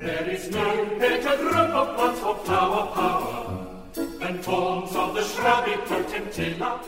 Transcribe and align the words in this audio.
There 0.00 0.30
is 0.30 0.50
no 0.50 0.86
better 0.98 1.36
group 1.36 1.54
of 1.54 1.94
plants 1.94 2.20
for 2.20 2.34
flower 2.36 2.86
power 2.94 3.66
than 3.92 4.38
forms 4.38 4.96
of 4.96 5.14
the 5.14 5.22
shrubby 5.22 5.72
potentilla. 5.72 6.82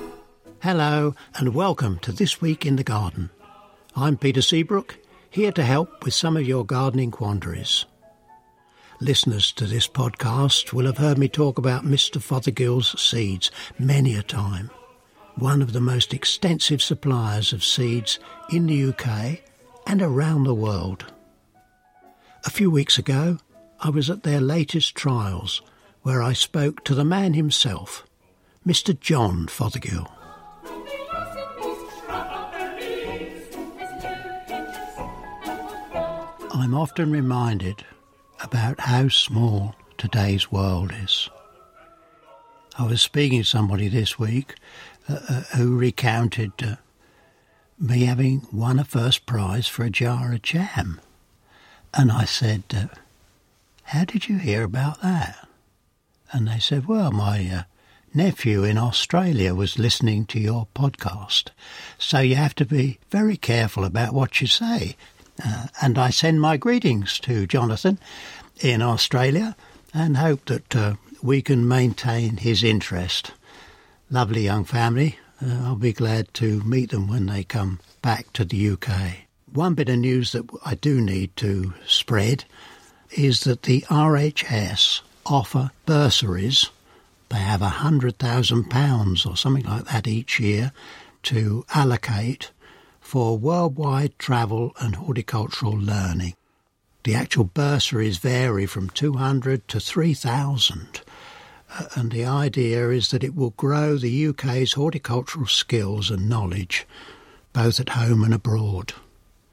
Hello 0.63 1.15
and 1.35 1.55
welcome 1.55 1.99
to 1.99 2.11
This 2.11 2.41
Week 2.41 2.65
in 2.65 2.77
the 2.77 2.83
Garden. 2.83 3.29
I'm 3.95 4.17
Peter 4.17 4.41
Seabrook, 4.41 4.97
here 5.29 5.53
to 5.53 5.63
help 5.63 6.07
with 6.07 6.15
some 6.15 6.39
of 6.39 6.49
your 6.49 6.65
gardening 6.65 7.11
quandaries. 7.11 7.85
Listeners 8.99 9.53
to 9.53 9.67
this 9.67 9.87
podcast 9.87 10.73
will 10.73 10.87
have 10.87 10.97
heard 10.97 11.19
me 11.19 11.29
talk 11.29 11.59
about 11.59 11.85
Mr. 11.85 12.17
Fothergill's 12.17 12.99
seeds 12.99 13.51
many 13.79 14.17
a 14.17 14.23
time. 14.23 14.71
One 15.35 15.61
of 15.61 15.75
the 15.75 15.83
most 15.83 16.15
extensive 16.15 16.81
suppliers 16.81 17.53
of 17.53 17.63
seeds 17.63 18.19
in 18.51 18.69
the 18.69 18.85
UK 18.85 19.43
and 19.87 20.01
around 20.01 20.45
the 20.45 20.55
world. 20.55 21.13
A 22.45 22.51
few 22.51 22.71
weeks 22.71 22.99
ago, 22.99 23.39
I 23.79 23.91
was 23.91 24.11
at 24.11 24.25
their 24.25 24.41
latest 24.41 24.97
trials 24.97 25.63
where 26.03 26.21
I 26.21 26.33
spoke 26.33 26.83
to 26.85 26.95
the 26.95 27.05
man 27.05 27.35
himself, 27.35 28.05
Mr. 28.67 28.99
John 28.99 29.47
Fothergill. 29.47 30.11
I'm 36.55 36.75
often 36.75 37.13
reminded 37.13 37.85
about 38.43 38.81
how 38.81 39.09
small 39.09 39.77
today's 39.97 40.51
world 40.51 40.93
is. 41.01 41.31
I 42.77 42.85
was 42.87 43.01
speaking 43.01 43.43
to 43.43 43.49
somebody 43.49 43.87
this 43.87 44.19
week 44.19 44.57
uh, 45.09 45.21
uh, 45.29 45.41
who 45.57 45.77
recounted 45.77 46.53
uh, 46.61 46.77
me 47.79 48.05
having 48.05 48.47
won 48.53 48.81
a 48.81 48.85
first 48.85 49.27
prize 49.27 49.69
for 49.69 49.85
a 49.85 49.91
jar 49.91 50.33
of 50.33 50.43
jam. 50.43 51.01
And 51.95 52.11
I 52.11 52.25
said, 52.25 52.63
uh, 52.75 52.87
How 53.85 54.05
did 54.05 54.29
you 54.29 54.39
hear 54.39 54.65
about 54.65 55.03
that? 55.03 55.49
And 56.33 56.49
they 56.49 56.59
said, 56.59 56.87
Well, 56.87 57.11
my 57.11 57.49
uh, 57.49 57.63
nephew 58.15 58.65
in 58.65 58.79
Australia 58.79 59.55
was 59.55 59.79
listening 59.79 60.27
to 60.27 60.41
your 60.41 60.69
podcast. 60.75 61.51
So 61.99 62.21
you 62.21 62.37
have 62.37 62.55
to 62.57 62.65
be 62.65 62.99
very 63.11 63.37
careful 63.37 63.85
about 63.85 64.15
what 64.15 64.41
you 64.41 64.47
say. 64.47 64.97
Uh, 65.45 65.67
and 65.81 65.99
I 65.99 66.11
send 66.11 66.41
my 66.41 66.57
greetings 66.57 67.19
to 67.21 67.47
Jonathan 67.47 67.99
in 68.61 68.83
Australia 68.83 69.57
and 69.95 70.17
hope 70.17 70.47
that 70.47 70.77
uh, 70.77 70.95
we 71.23 71.43
can 71.43 71.67
maintain 71.67 72.39
his 72.39 72.63
interest. 72.63 73.33
Lovely 74.11 74.43
young 74.43 74.65
family. 74.65 75.19
Uh, 75.41 75.65
I'll 75.65 75.77
be 75.77 75.93
glad 75.93 76.33
to 76.35 76.63
meet 76.63 76.91
them 76.91 77.09
when 77.09 77.27
they 77.27 77.45
come 77.45 77.81
back 78.01 78.33
to 78.35 78.45
the 78.45 78.71
UK. 78.71 79.27
One 79.55 79.75
bit 79.75 79.91
of 79.91 79.99
news 79.99 80.33
that 80.33 80.49
I 80.65 80.77
do 80.77 80.99
need 80.99 81.37
to 81.37 81.75
spread 81.87 82.45
is 83.11 83.41
that 83.41 83.65
the 83.65 83.83
RHS 83.83 85.03
offer 85.27 85.73
bursaries. 85.85 86.71
They 87.29 87.37
have 87.37 87.61
a 87.61 87.69
hundred 87.85 88.19
thousand 88.19 88.71
pounds 88.71 89.27
or 89.27 89.37
something 89.37 89.67
like 89.67 89.85
that 89.85 90.07
each 90.09 90.41
year 90.41 90.73
to 91.25 91.67
allocate 91.75 92.51
for 92.99 93.37
worldwide 93.37 94.19
travel 94.19 94.73
and 94.81 94.95
horticultural 94.95 95.79
learning. 95.79 96.35
The 97.05 97.15
actual 97.15 97.45
bursaries 97.45 98.17
vary 98.17 98.65
from 98.65 98.89
200 98.89 99.69
to 99.69 99.81
3,000, 99.81 101.03
uh, 101.69 101.85
and 101.95 102.11
the 102.11 102.25
idea 102.25 102.89
is 102.89 103.11
that 103.11 103.23
it 103.23 103.35
will 103.35 103.51
grow 103.51 103.99
the 103.99 104.29
UK's 104.29 104.73
horticultural 104.73 105.47
skills 105.47 106.11
and 106.11 106.27
knowledge, 106.27 106.87
both 107.53 107.79
at 107.79 107.91
home 107.91 108.25
and 108.25 108.33
abroad. 108.33 108.95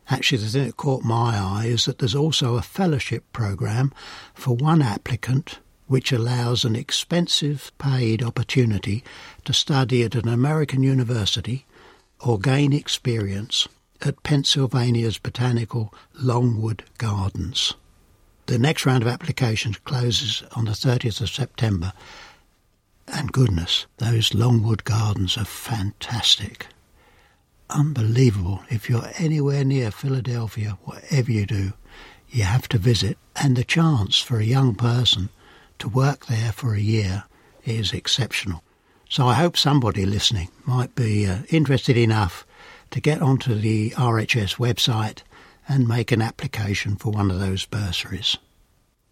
Actually, 0.09 0.39
the 0.39 0.47
thing 0.49 0.65
that 0.65 0.77
caught 0.77 1.03
my 1.03 1.37
eye 1.37 1.65
is 1.67 1.85
that 1.85 1.99
there's 1.99 2.15
also 2.15 2.55
a 2.55 2.61
fellowship 2.61 3.23
program 3.31 3.93
for 4.33 4.55
one 4.55 4.81
applicant 4.81 5.59
which 5.85 6.11
allows 6.11 6.65
an 6.65 6.75
expensive 6.75 7.71
paid 7.77 8.23
opportunity 8.23 9.03
to 9.45 9.53
study 9.53 10.03
at 10.03 10.15
an 10.15 10.27
American 10.27 10.83
university 10.83 11.65
or 12.19 12.39
gain 12.39 12.73
experience 12.73 13.67
at 14.01 14.23
Pennsylvania's 14.23 15.17
botanical 15.17 15.93
Longwood 16.13 16.83
Gardens. 16.97 17.73
The 18.45 18.59
next 18.59 18.85
round 18.85 19.03
of 19.03 19.09
applications 19.09 19.77
closes 19.77 20.43
on 20.55 20.65
the 20.65 20.71
30th 20.71 21.21
of 21.21 21.29
September. 21.29 21.93
And 23.07 23.31
goodness, 23.31 23.85
those 23.97 24.33
Longwood 24.33 24.83
Gardens 24.83 25.37
are 25.37 25.45
fantastic. 25.45 26.67
Unbelievable. 27.69 28.63
If 28.69 28.89
you're 28.89 29.11
anywhere 29.17 29.63
near 29.63 29.91
Philadelphia, 29.91 30.77
whatever 30.83 31.31
you 31.31 31.45
do, 31.45 31.73
you 32.29 32.43
have 32.43 32.67
to 32.69 32.77
visit. 32.77 33.17
And 33.35 33.55
the 33.55 33.63
chance 33.63 34.19
for 34.19 34.39
a 34.39 34.43
young 34.43 34.75
person 34.75 35.29
to 35.77 35.87
work 35.87 36.25
there 36.25 36.51
for 36.51 36.73
a 36.73 36.79
year 36.79 37.25
is 37.65 37.93
exceptional. 37.93 38.63
So 39.07 39.27
I 39.27 39.35
hope 39.35 39.55
somebody 39.55 40.05
listening 40.05 40.49
might 40.65 40.95
be 40.95 41.27
uh, 41.27 41.39
interested 41.49 41.97
enough 41.97 42.45
to 42.91 42.99
get 42.99 43.21
onto 43.21 43.53
the 43.53 43.91
RHS 43.91 44.57
website 44.57 45.21
and 45.67 45.87
make 45.87 46.11
an 46.11 46.21
application 46.21 46.95
for 46.95 47.11
one 47.11 47.29
of 47.29 47.39
those 47.39 47.65
bursaries. 47.65 48.37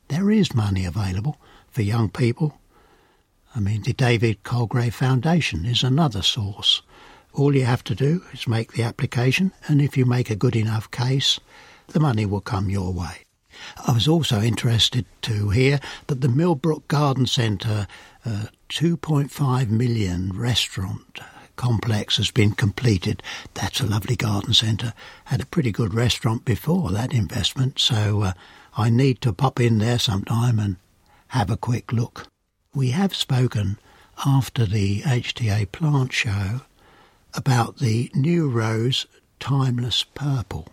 There 0.08 0.32
is 0.32 0.56
money 0.56 0.86
available 0.86 1.38
for 1.70 1.84
young 1.84 2.10
people. 2.10 2.58
I 3.56 3.60
mean, 3.60 3.84
the 3.84 3.94
David 3.94 4.44
Colegrave 4.44 4.94
Foundation 4.94 5.66
is 5.66 5.84
another 5.84 6.22
source. 6.22 6.82
All 7.34 7.56
you 7.56 7.66
have 7.66 7.84
to 7.86 7.96
do 7.96 8.24
is 8.34 8.48
make 8.48 8.74
the 8.74 8.84
application, 8.84 9.54
and 9.68 9.82
if 9.82 9.98
you 9.98 10.06
make 10.06 10.30
a 10.30 10.36
good 10.36 10.56
enough 10.56 10.90
case, 10.92 11.40
the 11.88 12.00
money 12.00 12.26
will 12.26 12.42
come 12.42 12.70
your 12.70 12.92
way. 12.92 13.24
I 13.86 13.92
was 13.92 14.08
also 14.08 14.42
interested 14.42 15.06
to 15.24 15.50
hear 15.50 15.80
that 16.08 16.22
the 16.22 16.30
Millbrook 16.30 16.88
Garden 16.88 17.26
Centre 17.26 17.88
uh, 18.26 18.48
2.5 18.70 19.70
million 19.70 20.32
restaurant 20.38 21.20
complex 21.56 22.18
has 22.18 22.32
been 22.32 22.52
completed. 22.52 23.22
That's 23.54 23.82
a 23.82 23.86
lovely 23.86 24.16
garden 24.16 24.54
centre. 24.54 24.94
Had 25.26 25.42
a 25.42 25.46
pretty 25.46 25.72
good 25.72 25.94
restaurant 25.94 26.46
before 26.46 26.92
that 26.92 27.14
investment, 27.14 27.80
so 27.80 28.22
uh, 28.22 28.34
I 28.78 28.90
need 28.90 29.22
to 29.22 29.34
pop 29.34 29.60
in 29.60 29.80
there 29.80 30.00
sometime 30.00 30.60
and 30.60 30.78
have 31.30 31.50
a 31.50 31.58
quick 31.58 31.92
look. 31.92 32.28
We 32.74 32.92
have 32.92 33.16
spoken 33.16 33.80
after 34.26 34.66
the 34.66 35.02
HTA 35.02 35.72
plant 35.72 36.14
show 36.14 36.62
about 37.38 37.78
the 37.78 38.10
new 38.16 38.50
rose 38.50 39.06
Timeless 39.40 40.04
Purple. 40.04 40.68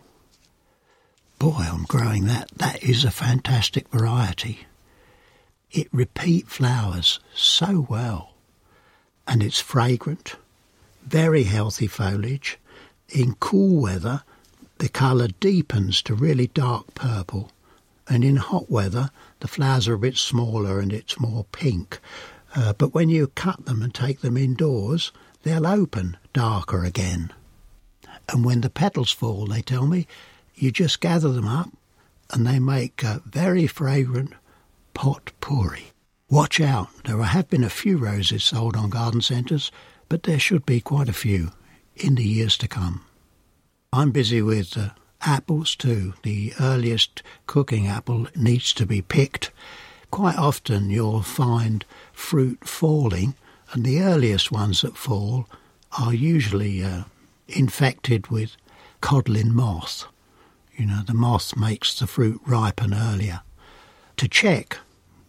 Boy, 1.38 1.68
I'm 1.70 1.84
growing 1.84 2.24
that. 2.24 2.48
That 2.56 2.82
is 2.82 3.04
a 3.04 3.10
fantastic 3.10 3.88
variety. 3.90 4.66
It 5.70 5.88
repeat 5.92 6.48
flowers 6.48 7.20
so 7.34 7.86
well, 7.90 8.34
and 9.28 9.42
it's 9.42 9.60
fragrant, 9.60 10.36
very 11.04 11.42
healthy 11.42 11.86
foliage. 11.86 12.58
In 13.10 13.34
cool 13.34 13.82
weather, 13.82 14.22
the 14.78 14.88
colour 14.88 15.28
deepens 15.40 16.00
to 16.02 16.14
really 16.14 16.46
dark 16.46 16.94
purple, 16.94 17.50
and 18.08 18.24
in 18.24 18.36
hot 18.36 18.70
weather, 18.70 19.10
the 19.40 19.48
flowers 19.48 19.86
are 19.86 19.94
a 19.94 19.98
bit 19.98 20.16
smaller 20.16 20.80
and 20.80 20.92
it's 20.92 21.20
more 21.20 21.44
pink. 21.52 22.00
Uh, 22.56 22.72
but 22.72 22.94
when 22.94 23.10
you 23.10 23.26
cut 23.26 23.66
them 23.66 23.82
and 23.82 23.94
take 23.94 24.20
them 24.20 24.38
indoors, 24.38 25.12
they'll 25.44 25.66
open 25.66 26.16
darker 26.32 26.84
again. 26.84 27.32
And 28.28 28.44
when 28.44 28.62
the 28.62 28.70
petals 28.70 29.12
fall, 29.12 29.46
they 29.46 29.62
tell 29.62 29.86
me, 29.86 30.06
you 30.54 30.72
just 30.72 31.00
gather 31.00 31.30
them 31.30 31.46
up 31.46 31.70
and 32.30 32.46
they 32.46 32.58
make 32.58 33.02
a 33.02 33.22
very 33.26 33.66
fragrant 33.66 34.32
pot 34.94 35.30
pourri. 35.40 35.92
Watch 36.30 36.60
out, 36.60 36.88
there 37.04 37.22
have 37.22 37.48
been 37.50 37.62
a 37.64 37.70
few 37.70 37.98
roses 37.98 38.42
sold 38.42 38.76
on 38.76 38.90
garden 38.90 39.20
centres, 39.20 39.70
but 40.08 40.22
there 40.22 40.38
should 40.38 40.64
be 40.64 40.80
quite 40.80 41.08
a 41.08 41.12
few 41.12 41.52
in 41.94 42.14
the 42.14 42.24
years 42.24 42.56
to 42.58 42.68
come. 42.68 43.04
I'm 43.92 44.10
busy 44.10 44.42
with 44.42 44.76
uh, 44.76 44.90
apples 45.20 45.76
too. 45.76 46.14
The 46.22 46.52
earliest 46.58 47.22
cooking 47.46 47.86
apple 47.86 48.26
needs 48.34 48.72
to 48.74 48.86
be 48.86 49.02
picked. 49.02 49.50
Quite 50.10 50.36
often 50.36 50.90
you'll 50.90 51.22
find 51.22 51.84
fruit 52.12 52.66
falling, 52.66 53.34
and 53.72 53.84
the 53.84 54.00
earliest 54.00 54.52
ones 54.52 54.82
that 54.82 54.96
fall 54.96 55.46
are 55.98 56.14
usually 56.14 56.82
uh, 56.82 57.04
infected 57.48 58.28
with 58.28 58.56
codling 59.00 59.54
moth 59.54 60.06
You 60.76 60.86
know, 60.86 61.02
the 61.06 61.14
moth 61.14 61.56
makes 61.56 61.98
the 61.98 62.06
fruit 62.06 62.40
ripen 62.46 62.92
earlier. 62.94 63.42
To 64.16 64.28
check 64.28 64.78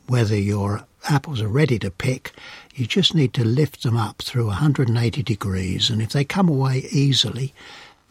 whether 0.07 0.35
your 0.35 0.85
apples 1.07 1.41
are 1.41 1.47
ready 1.47 1.77
to 1.79 1.91
pick, 1.91 2.33
you 2.73 2.87
just 2.87 3.13
need 3.13 3.33
to 3.35 3.43
lift 3.43 3.83
them 3.83 3.97
up 3.97 4.21
through 4.21 4.47
180 4.47 5.21
degrees, 5.23 5.89
and 5.89 6.01
if 6.01 6.11
they 6.11 6.23
come 6.23 6.49
away 6.49 6.87
easily, 6.91 7.53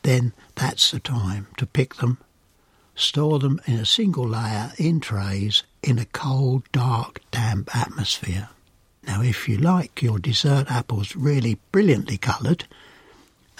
then 0.02 0.32
that's 0.54 0.90
the 0.90 1.00
time 1.00 1.48
to 1.56 1.66
pick 1.66 1.96
them. 1.96 2.18
Store 2.94 3.38
them 3.40 3.60
in 3.66 3.74
a 3.74 3.86
single 3.86 4.28
layer 4.28 4.72
in 4.78 5.00
trays 5.00 5.64
in 5.82 5.98
a 5.98 6.04
cold, 6.04 6.62
dark, 6.70 7.20
damp 7.32 7.74
atmosphere. 7.74 8.48
Now, 9.06 9.22
if 9.22 9.48
you 9.48 9.58
like 9.58 10.02
your 10.02 10.18
dessert 10.18 10.70
apples 10.70 11.14
really 11.14 11.58
brilliantly 11.72 12.16
coloured, 12.16 12.64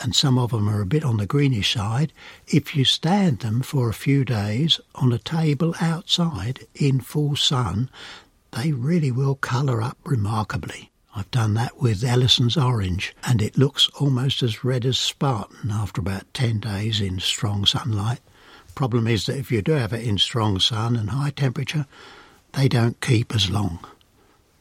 and 0.02 0.14
some 0.14 0.38
of 0.38 0.50
them 0.50 0.69
are 0.69 0.81
a 0.81 0.87
bit 0.87 1.05
on 1.05 1.19
the 1.19 1.26
greenish 1.26 1.75
side, 1.75 2.12
if 2.49 2.75
you 2.75 2.85
stand 2.85 3.41
them 3.41 3.62
for 3.62 3.88
a 3.88 3.94
few 3.94 4.25
days 4.25 4.81
on 4.94 5.12
a 5.12 5.19
table 5.19 5.75
outside 5.81 6.67
in 6.75 7.00
full 7.00 7.37
sun, 7.37 7.91
they 8.52 8.73
really 8.73 9.11
will 9.11 9.35
colour 9.35 9.82
up 9.82 9.99
remarkably. 10.05 10.91
I've 11.17 11.31
done 11.31 11.55
that 11.55 11.81
with 11.81 12.02
Ellison's 12.02 12.56
orange, 12.56 13.14
and 13.23 13.40
it 13.40 13.56
looks 13.56 13.88
almost 14.00 14.43
as 14.43 14.64
red 14.64 14.85
as 14.85 14.99
Spartan 14.99 15.70
after 15.70 16.00
about 16.00 16.32
10 16.35 16.58
days 16.58 17.00
in 17.00 17.20
strong 17.20 17.67
sunlight. 17.67 18.20
Problem 18.75 19.06
is 19.06 19.26
that 19.26 19.38
if 19.38 19.52
you 19.52 19.62
do 19.62 19.73
have 19.73 19.93
it 19.93 20.05
in 20.05 20.19
strong 20.19 20.58
sun 20.58 20.97
and 20.97 21.11
high 21.11 21.31
temperature, 21.31 21.87
they 22.55 22.67
don't 22.67 23.00
keep 23.00 23.32
as 23.32 23.49
long. 23.49 23.79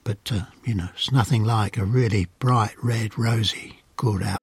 But, 0.04 0.32
uh, 0.32 0.46
you 0.66 0.76
know, 0.76 0.90
it's 0.94 1.12
nothing 1.12 1.44
like 1.44 1.78
a 1.78 1.86
really 1.86 2.28
bright 2.40 2.76
red, 2.84 3.18
rosy, 3.18 3.84
good 3.96 4.22
apple. 4.22 4.43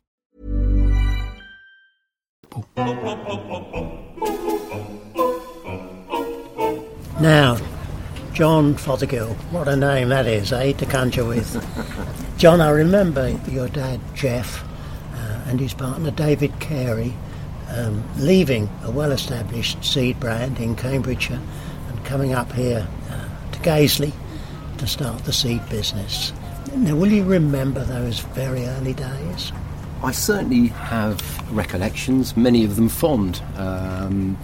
Now, 7.21 7.57
John 8.33 8.75
Fothergill, 8.75 9.35
what 9.51 9.69
a 9.69 9.77
name 9.77 10.09
that 10.09 10.27
is, 10.27 10.51
eh, 10.51 10.73
to 10.73 10.85
conjure 10.85 11.23
with. 11.23 11.63
John, 12.37 12.59
I 12.59 12.71
remember 12.71 13.29
your 13.49 13.69
dad, 13.69 14.01
Jeff, 14.15 14.65
uh, 15.13 15.41
and 15.47 15.61
his 15.61 15.73
partner, 15.73 16.11
David 16.11 16.59
Carey, 16.59 17.13
um, 17.69 18.03
leaving 18.17 18.69
a 18.83 18.91
well 18.91 19.13
established 19.13 19.81
seed 19.85 20.19
brand 20.19 20.59
in 20.59 20.75
Cambridgeshire 20.75 21.39
and 21.87 22.05
coming 22.05 22.33
up 22.33 22.51
here 22.51 22.85
uh, 23.11 23.51
to 23.53 23.59
Gazeley 23.59 24.11
to 24.77 24.87
start 24.87 25.23
the 25.23 25.31
seed 25.31 25.61
business. 25.69 26.33
Now, 26.75 26.97
will 26.97 27.13
you 27.13 27.23
remember 27.23 27.85
those 27.85 28.19
very 28.19 28.65
early 28.65 28.93
days? 28.93 29.53
I 30.03 30.11
certainly 30.11 30.67
have 30.67 31.21
recollections, 31.55 32.35
many 32.35 32.65
of 32.65 32.75
them 32.75 32.89
fond. 32.89 33.41
Um, 33.55 34.37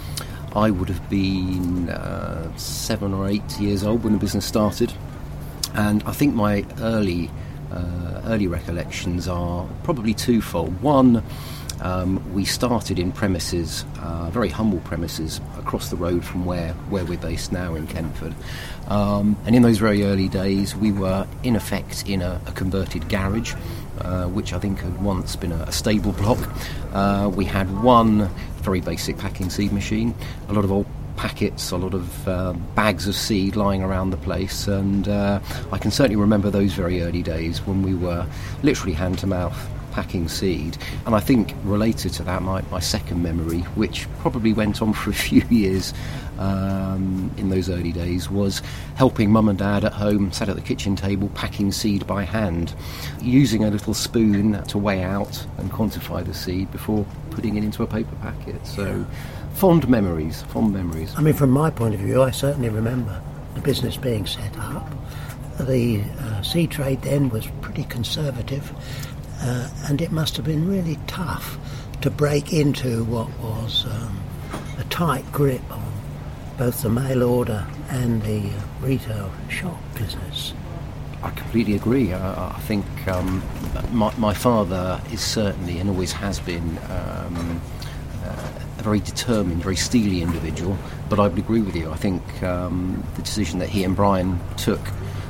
I 0.56 0.69
would 0.69 0.88
have 0.88 1.09
been 1.09 1.89
uh, 1.89 2.56
seven 2.57 3.13
or 3.13 3.27
eight 3.27 3.59
years 3.59 3.83
old 3.83 4.04
when 4.04 4.13
the 4.13 4.19
business 4.19 4.45
started, 4.45 4.94
and 5.74 6.04
I 6.04 6.12
think 6.12 6.36
my 6.36 6.63
early 6.80 7.31
uh, 7.71 8.21
early 8.25 8.48
recollections 8.48 9.27
are 9.27 9.68
probably 9.83 10.13
twofold. 10.13 10.80
One, 10.81 11.24
um, 11.81 12.33
we 12.33 12.45
started 12.45 13.00
in 13.00 13.12
premises, 13.12 13.86
uh, 14.00 14.30
very 14.30 14.50
humble 14.50 14.80
premises, 14.80 15.42
across 15.57 15.89
the 15.89 15.95
road 15.95 16.24
from 16.24 16.45
where, 16.45 16.74
where 16.89 17.06
we're 17.06 17.18
based 17.18 17.51
now 17.51 17.75
in 17.75 17.88
Kentford. 17.88 18.33
Um, 18.88 19.38
and 19.45 19.56
in 19.56 19.62
those 19.62 19.77
very 19.77 20.04
early 20.04 20.27
days, 20.27 20.75
we 20.75 20.92
were 20.92 21.27
in 21.44 21.56
effect 21.56 22.07
in 22.07 22.21
a, 22.21 22.42
a 22.48 22.51
converted 22.54 23.09
garage, 23.09 23.54
uh, 24.01 24.27
which 24.27 24.53
I 24.53 24.59
think 24.59 24.79
had 24.79 25.01
once 25.01 25.35
been 25.35 25.51
a, 25.51 25.63
a 25.63 25.71
stable 25.71 26.11
block. 26.13 26.39
Uh, 26.94 27.31
we 27.33 27.45
had 27.45 27.81
one 27.81 28.29
very 28.61 28.81
basic 28.81 29.17
packing 29.17 29.49
seed 29.49 29.71
machine, 29.71 30.13
a 30.49 30.53
lot 30.53 30.63
of 30.65 30.71
old 30.71 30.85
packets, 31.15 31.71
a 31.71 31.77
lot 31.77 31.94
of 31.94 32.27
uh, 32.27 32.53
bags 32.75 33.07
of 33.07 33.15
seed 33.15 33.55
lying 33.55 33.81
around 33.81 34.11
the 34.11 34.17
place, 34.17 34.67
and 34.67 35.07
uh, 35.07 35.39
I 35.71 35.77
can 35.77 35.91
certainly 35.91 36.15
remember 36.15 36.49
those 36.49 36.73
very 36.73 37.01
early 37.01 37.23
days 37.23 37.59
when 37.65 37.81
we 37.81 37.95
were 37.95 38.25
literally 38.63 38.94
hand 38.94 39.19
to 39.19 39.27
mouth 39.27 39.57
packing 39.97 40.27
seed. 40.27 40.77
And 41.07 41.15
I 41.15 41.19
think 41.19 41.55
related 41.63 42.13
to 42.13 42.23
that, 42.23 42.44
my, 42.44 42.61
my 42.69 42.79
second 42.79 43.23
memory, 43.23 43.61
which 43.81 44.07
probably 44.19 44.53
went 44.53 44.79
on 44.79 44.94
for 44.94 45.09
a 45.09 45.13
few 45.27 45.41
years 45.49 45.91
um, 46.38 47.31
in 47.38 47.49
those 47.49 47.67
early 47.67 47.91
days, 47.91 48.29
was 48.29 48.61
helping 48.94 49.31
mum 49.31 49.49
and 49.49 49.57
dad 49.57 49.83
at 49.83 49.94
home, 49.94 50.31
sat 50.31 50.49
at 50.49 50.55
the 50.55 50.61
kitchen 50.61 50.95
table, 50.95 51.29
packing 51.33 51.71
seed 51.71 52.05
by 52.05 52.21
hand, 52.21 52.75
using 53.23 53.63
a 53.63 53.71
little 53.71 53.95
spoon 53.95 54.63
to 54.65 54.77
weigh 54.77 55.01
out 55.01 55.44
and 55.57 55.71
quantify 55.71 56.23
the 56.23 56.33
seed 56.33 56.71
before 56.71 57.03
putting 57.31 57.57
it 57.57 57.63
into 57.63 57.81
a 57.81 57.88
paper 57.88 58.15
packet. 58.17 58.67
So, 58.67 59.03
fond 59.55 59.89
memories, 59.89 60.44
fond 60.44 60.73
memories. 60.73 61.11
I 61.18 61.21
mean, 61.21 61.33
from 61.33 61.49
my 61.49 61.71
point 61.71 61.95
of 61.95 62.01
view, 62.01 62.21
I 62.21 62.30
certainly 62.30 62.69
remember 62.69 63.19
the 63.56 63.61
business 63.61 63.97
being 63.97 64.27
set 64.27 64.56
up. 64.59 64.87
The 65.59 66.04
uh, 66.19 66.44
seed 66.44 66.69
trade 66.69 67.01
then 67.01 67.30
was 67.30 67.47
pretty 67.61 67.85
conservative, 67.85 68.71
uh, 69.41 69.69
and 69.87 70.01
it 70.01 70.11
must 70.11 70.35
have 70.37 70.45
been 70.45 70.67
really 70.67 70.97
tough 71.07 71.57
to 72.01 72.09
break 72.09 72.53
into 72.53 73.03
what 73.06 73.27
was 73.39 73.85
um, 73.85 74.19
a 74.77 74.83
tight 74.85 75.29
grip 75.31 75.61
on 75.71 75.91
both 76.57 76.81
the 76.81 76.89
mail 76.89 77.23
order 77.23 77.65
and 77.89 78.21
the 78.23 78.49
uh, 78.49 78.61
retail 78.81 79.31
shop 79.49 79.77
business. 79.95 80.53
I 81.21 81.31
completely 81.31 81.75
agree. 81.75 82.13
I, 82.13 82.49
I 82.49 82.59
think 82.61 82.85
um, 83.07 83.44
my, 83.91 84.13
my 84.17 84.33
father 84.33 85.01
is 85.11 85.21
certainly 85.21 85.79
and 85.79 85.89
always 85.89 86.11
has 86.13 86.39
been 86.39 86.77
um, 86.89 87.61
uh, 88.23 88.49
a 88.79 88.83
very 88.83 88.99
determined, 88.99 89.63
very 89.63 89.75
steely 89.75 90.21
individual. 90.21 90.77
But 91.09 91.19
I 91.19 91.27
would 91.27 91.37
agree 91.37 91.61
with 91.61 91.75
you. 91.75 91.89
I 91.91 91.95
think 91.95 92.44
um, 92.44 93.03
the 93.15 93.21
decision 93.21 93.59
that 93.59 93.69
he 93.69 93.83
and 93.83 93.95
Brian 93.95 94.39
took 94.57 94.81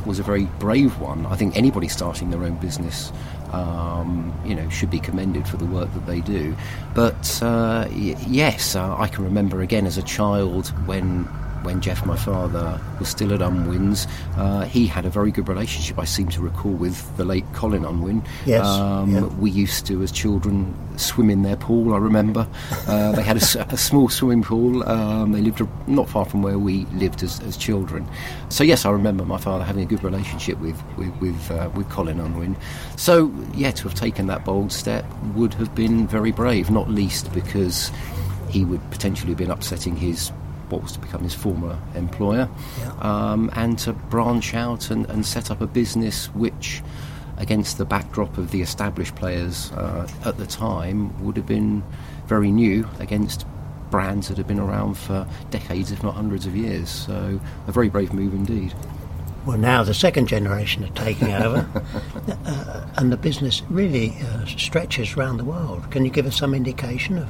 was 0.06 0.20
a 0.20 0.24
very 0.24 0.46
brave 0.60 1.00
one. 1.00 1.26
I 1.26 1.36
think 1.36 1.56
anybody 1.58 1.88
starting 1.88 2.32
their 2.32 2.44
own 2.44 2.56
business, 2.56 3.12
um, 3.54 4.34
you 4.46 4.56
know, 4.56 4.68
should 4.70 4.90
be 4.90 5.00
commended 5.00 5.48
for 5.48 5.58
the 5.58 5.66
work 5.66 5.94
that 5.94 6.06
they 6.06 6.22
do. 6.22 6.56
But 6.94 7.42
uh, 7.42 7.88
y- 7.90 8.16
yes, 8.28 8.76
uh, 8.76 8.96
I 8.98 9.08
can 9.08 9.24
remember 9.24 9.62
again 9.62 9.86
as 9.86 9.98
a 9.98 10.04
child 10.04 10.68
when 10.88 11.28
when 11.64 11.82
Jeff, 11.82 12.06
my 12.06 12.16
father, 12.18 12.80
was 13.00 13.10
still 13.10 13.34
at 13.34 13.42
Unwin's, 13.42 14.08
uh, 14.38 14.66
he 14.66 14.88
had 14.88 15.06
a 15.06 15.10
very 15.10 15.32
good 15.32 15.48
relationship, 15.48 16.00
I 16.00 16.06
seem 16.06 16.28
to 16.30 16.42
recall, 16.42 16.72
with 16.72 17.16
the 17.18 17.26
late 17.26 17.46
Colin 17.54 17.86
Unwin. 17.86 18.24
Yes, 18.46 18.66
Um, 18.66 19.12
yeah. 19.12 19.22
We 19.26 19.52
used 19.52 19.86
to, 19.88 20.02
as 20.04 20.12
children, 20.12 20.74
swim 20.98 21.30
in 21.30 21.44
their 21.44 21.56
pool, 21.56 21.94
I 21.94 21.98
remember. 21.98 22.48
Uh, 22.88 23.12
they 23.12 23.22
had 23.22 23.36
a 23.36 23.78
small 23.78 24.08
swimming 24.08 24.44
pool. 24.44 24.88
Um, 24.88 25.34
they 25.34 25.42
lived 25.42 25.62
not 25.88 26.08
far 26.08 26.24
from 26.24 26.42
where 26.42 26.58
we 26.58 26.86
lived 26.94 27.22
as, 27.22 27.42
as 27.42 27.58
children. 27.58 28.08
So, 28.48 28.64
yes, 28.64 28.86
I 28.86 28.92
remember 28.92 29.26
my 29.26 29.38
father 29.38 29.66
having 29.66 29.84
a 29.84 29.86
good 29.86 30.04
relationship 30.06 30.58
with, 30.60 30.82
with, 30.96 31.14
with, 31.20 31.52
uh, 31.52 31.70
with 31.76 31.90
Colin 31.90 32.22
Unwin. 32.22 32.56
So, 32.96 33.34
yeah, 33.54 33.72
to 33.72 33.84
have 33.84 33.94
taken 33.94 34.28
that 34.28 34.46
bold 34.46 34.72
step 34.72 35.06
would 35.36 35.54
have 35.56 35.76
been 35.76 36.08
very 36.08 36.32
brave, 36.32 36.70
not 36.72 36.90
least 36.90 37.34
because 37.34 37.92
he 38.50 38.64
would 38.64 38.80
potentially 38.90 39.32
have 39.32 39.38
been 39.38 39.52
upsetting 39.52 39.98
his 39.98 40.32
what 40.70 40.82
was 40.82 40.92
to 40.94 41.00
become 41.00 41.22
his 41.22 41.34
former 41.34 41.78
employer, 41.96 42.50
um, 43.00 43.50
and 43.56 43.78
to 43.80 43.94
branch 43.94 44.54
out 44.54 44.90
and, 44.90 45.06
and 45.10 45.26
set 45.26 45.52
up 45.52 45.62
a 45.62 45.68
business 45.68 46.28
which, 46.28 46.82
against 47.38 47.78
the 47.78 47.86
backdrop 47.86 48.38
of 48.38 48.52
the 48.52 48.62
established 48.62 49.16
players 49.16 49.72
uh, 49.74 50.08
at 50.26 50.38
the 50.38 50.46
time, 50.46 51.24
would 51.24 51.38
have 51.38 51.48
been 51.48 51.84
very 52.26 52.52
new 52.52 52.88
against 53.00 53.46
brands 53.90 54.28
that 54.28 54.38
have 54.38 54.48
been 54.48 54.60
around 54.60 54.98
for 54.98 55.28
decades, 55.50 55.92
if 55.92 56.04
not 56.04 56.16
hundreds 56.16 56.46
of 56.46 56.56
years. 56.56 56.90
So, 56.90 57.40
a 57.68 57.72
very 57.72 57.90
brave 57.90 58.14
move 58.14 58.34
indeed. 58.34 58.74
Well, 59.46 59.58
now 59.58 59.82
the 59.82 59.94
second 59.94 60.28
generation 60.28 60.84
are 60.84 60.90
taking 60.90 61.32
over, 61.32 61.66
uh, 62.46 62.86
and 62.98 63.14
the 63.14 63.16
business 63.16 63.62
really 63.70 64.18
uh, 64.22 64.46
stretches 64.46 65.16
around 65.16 65.38
the 65.38 65.46
world. 65.46 65.90
Can 65.90 66.04
you 66.04 66.12
give 66.12 66.26
us 66.26 66.36
some 66.36 66.54
indication 66.54 67.18
of 67.18 67.30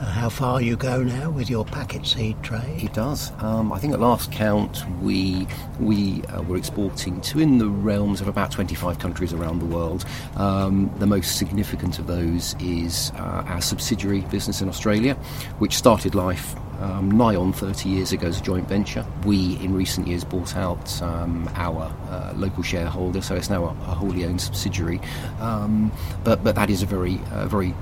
how 0.00 0.28
far 0.28 0.62
you 0.62 0.76
go 0.76 1.02
now 1.02 1.30
with 1.30 1.50
your 1.50 1.64
packet 1.64 2.06
seed 2.06 2.42
trade? 2.42 2.82
It 2.82 2.94
does. 2.94 3.32
Um, 3.42 3.72
I 3.72 3.78
think 3.78 3.92
at 3.92 4.00
last 4.00 4.32
count 4.32 4.84
we 5.00 5.46
we 5.78 6.22
uh, 6.24 6.42
were 6.42 6.56
exporting 6.56 7.20
to 7.22 7.40
in 7.40 7.58
the 7.58 7.68
realms 7.68 8.20
of 8.20 8.28
about 8.28 8.50
25 8.50 8.98
countries 8.98 9.32
around 9.32 9.58
the 9.58 9.66
world. 9.66 10.04
Um, 10.36 10.90
the 10.98 11.06
most 11.06 11.36
significant 11.36 11.98
of 11.98 12.06
those 12.06 12.54
is 12.60 13.12
uh, 13.16 13.44
our 13.46 13.60
subsidiary 13.60 14.22
business 14.22 14.62
in 14.62 14.68
Australia, 14.68 15.14
which 15.58 15.76
started 15.76 16.14
life 16.14 16.56
um, 16.80 17.10
nigh 17.10 17.36
on 17.36 17.52
30 17.52 17.88
years 17.88 18.12
ago 18.12 18.28
as 18.28 18.40
a 18.40 18.42
joint 18.42 18.68
venture. 18.68 19.04
We, 19.24 19.56
in 19.56 19.74
recent 19.74 20.06
years, 20.06 20.24
bought 20.24 20.56
out 20.56 21.02
um, 21.02 21.48
our 21.54 21.94
uh, 22.08 22.32
local 22.36 22.62
shareholder, 22.62 23.20
so 23.20 23.34
it's 23.34 23.50
now 23.50 23.66
a, 23.66 23.68
a 23.68 23.94
wholly 23.94 24.24
owned 24.24 24.40
subsidiary. 24.40 25.00
Um, 25.40 25.92
but, 26.24 26.42
but 26.42 26.54
that 26.54 26.70
is 26.70 26.82
a 26.82 26.86
very, 26.86 27.20
uh, 27.32 27.46
very 27.48 27.74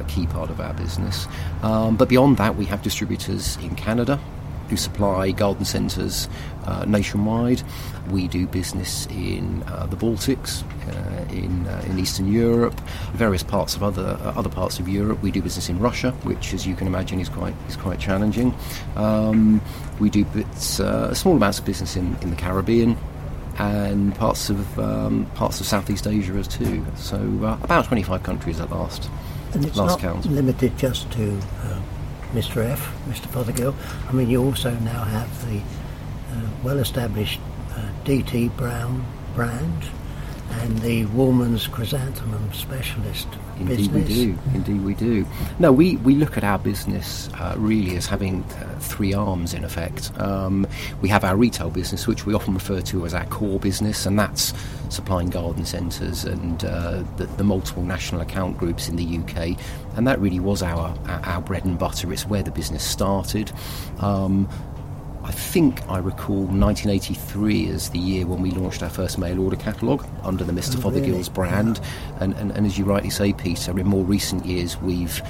a 0.00 0.04
key 0.04 0.26
part 0.26 0.50
of 0.50 0.60
our 0.60 0.74
business. 0.74 1.26
Um, 1.62 1.96
but 1.96 2.08
beyond 2.08 2.36
that, 2.38 2.56
we 2.56 2.64
have 2.66 2.82
distributors 2.82 3.56
in 3.58 3.74
Canada 3.76 4.20
who 4.70 4.76
supply 4.76 5.32
garden 5.32 5.64
centres 5.64 6.28
uh, 6.64 6.84
nationwide. 6.86 7.62
We 8.10 8.28
do 8.28 8.46
business 8.46 9.06
in 9.06 9.64
uh, 9.66 9.86
the 9.86 9.96
Baltics, 9.96 10.62
uh, 10.88 11.34
in 11.34 11.66
uh, 11.66 11.84
in 11.86 11.98
Eastern 11.98 12.32
Europe, 12.32 12.80
various 13.12 13.42
parts 13.42 13.74
of 13.74 13.82
other 13.82 14.16
uh, 14.22 14.32
other 14.36 14.48
parts 14.48 14.78
of 14.78 14.88
Europe. 14.88 15.20
We 15.22 15.32
do 15.32 15.42
business 15.42 15.68
in 15.68 15.78
Russia, 15.80 16.12
which, 16.22 16.54
as 16.54 16.66
you 16.66 16.76
can 16.76 16.86
imagine, 16.86 17.20
is 17.20 17.28
quite 17.28 17.54
is 17.68 17.76
quite 17.76 17.98
challenging. 17.98 18.54
Um, 18.96 19.60
we 19.98 20.08
do 20.08 20.24
bits, 20.24 20.80
uh, 20.80 21.12
small 21.12 21.36
amounts 21.36 21.58
of 21.58 21.64
business 21.66 21.96
in, 21.96 22.16
in 22.22 22.30
the 22.30 22.36
Caribbean, 22.36 22.96
and 23.58 24.14
parts 24.14 24.50
of 24.50 24.78
um, 24.78 25.26
parts 25.34 25.60
of 25.60 25.66
Southeast 25.66 26.06
Asia 26.06 26.32
as 26.34 26.48
too. 26.48 26.86
So 26.96 27.16
about 27.62 27.84
25 27.84 28.22
countries 28.22 28.60
at 28.60 28.70
last. 28.70 29.10
And 29.54 29.64
it's 29.64 29.76
last 29.76 29.90
not 29.90 30.00
count. 30.00 30.26
limited 30.26 30.76
just 30.78 31.10
to 31.12 31.38
uh, 31.62 31.80
Mr. 32.32 32.64
F, 32.64 32.92
Mr. 33.08 33.26
Fothergill. 33.26 33.74
I 34.08 34.12
mean, 34.12 34.30
you 34.30 34.42
also 34.44 34.70
now 34.80 35.04
have 35.04 35.50
the 35.50 35.58
uh, 35.58 36.48
well-established 36.62 37.40
uh, 37.72 37.88
DT 38.04 38.56
Brown 38.56 39.04
brand 39.34 39.84
and 40.50 40.78
the 40.80 41.06
Woolman's 41.06 41.66
Chrysanthemum 41.66 42.52
Specialist 42.52 43.28
Indeed, 43.58 43.92
business. 43.92 44.08
we 44.08 44.14
do. 44.14 44.38
Indeed, 44.54 44.84
we 44.84 44.94
do. 44.94 45.26
No, 45.58 45.72
we, 45.72 45.96
we 45.98 46.14
look 46.14 46.36
at 46.36 46.44
our 46.44 46.58
business 46.58 47.28
uh, 47.34 47.54
really 47.56 47.96
as 47.96 48.06
having 48.06 48.42
uh, 48.44 48.78
three 48.80 49.12
arms 49.14 49.54
in 49.54 49.64
effect. 49.64 50.10
Um, 50.18 50.66
we 51.00 51.08
have 51.08 51.24
our 51.24 51.36
retail 51.36 51.70
business, 51.70 52.06
which 52.06 52.26
we 52.26 52.34
often 52.34 52.54
refer 52.54 52.80
to 52.80 53.04
as 53.06 53.14
our 53.14 53.26
core 53.26 53.60
business, 53.60 54.06
and 54.06 54.18
that's 54.18 54.52
supplying 54.88 55.30
garden 55.30 55.64
centres 55.64 56.24
and 56.24 56.64
uh, 56.64 57.02
the, 57.16 57.26
the 57.36 57.44
multiple 57.44 57.84
national 57.84 58.20
account 58.20 58.58
groups 58.58 58.88
in 58.88 58.96
the 58.96 59.18
UK. 59.18 59.56
And 59.96 60.06
that 60.06 60.18
really 60.20 60.40
was 60.40 60.62
our, 60.62 60.96
our, 61.06 61.20
our 61.24 61.40
bread 61.40 61.64
and 61.64 61.78
butter. 61.78 62.12
It's 62.12 62.26
where 62.26 62.42
the 62.42 62.50
business 62.50 62.84
started. 62.84 63.52
Um, 63.98 64.48
I 65.30 65.32
think 65.32 65.88
I 65.88 65.98
recall 65.98 66.38
1983 66.38 67.68
as 67.68 67.90
the 67.90 68.00
year 68.00 68.26
when 68.26 68.42
we 68.42 68.50
launched 68.50 68.82
our 68.82 68.90
first 68.90 69.16
mail 69.16 69.38
order 69.38 69.54
catalogue 69.54 70.04
under 70.24 70.42
the 70.42 70.50
Mr. 70.50 70.74
Oh, 70.78 70.90
Fothergill's 70.90 71.28
really? 71.28 71.34
brand. 71.34 71.80
And, 72.18 72.34
and, 72.34 72.50
and 72.50 72.66
as 72.66 72.76
you 72.76 72.84
rightly 72.84 73.10
say, 73.10 73.32
Peter, 73.32 73.78
in 73.78 73.86
more 73.86 74.02
recent 74.04 74.44
years 74.44 74.82
we've 74.82 75.22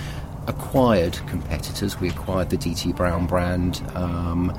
acquired 0.47 1.19
competitors. 1.27 2.01
We 2.01 2.09
acquired 2.09 2.49
the 2.49 2.57
DT 2.57 2.97
Brown 2.97 3.27
brand. 3.27 3.83
Um, 3.95 4.57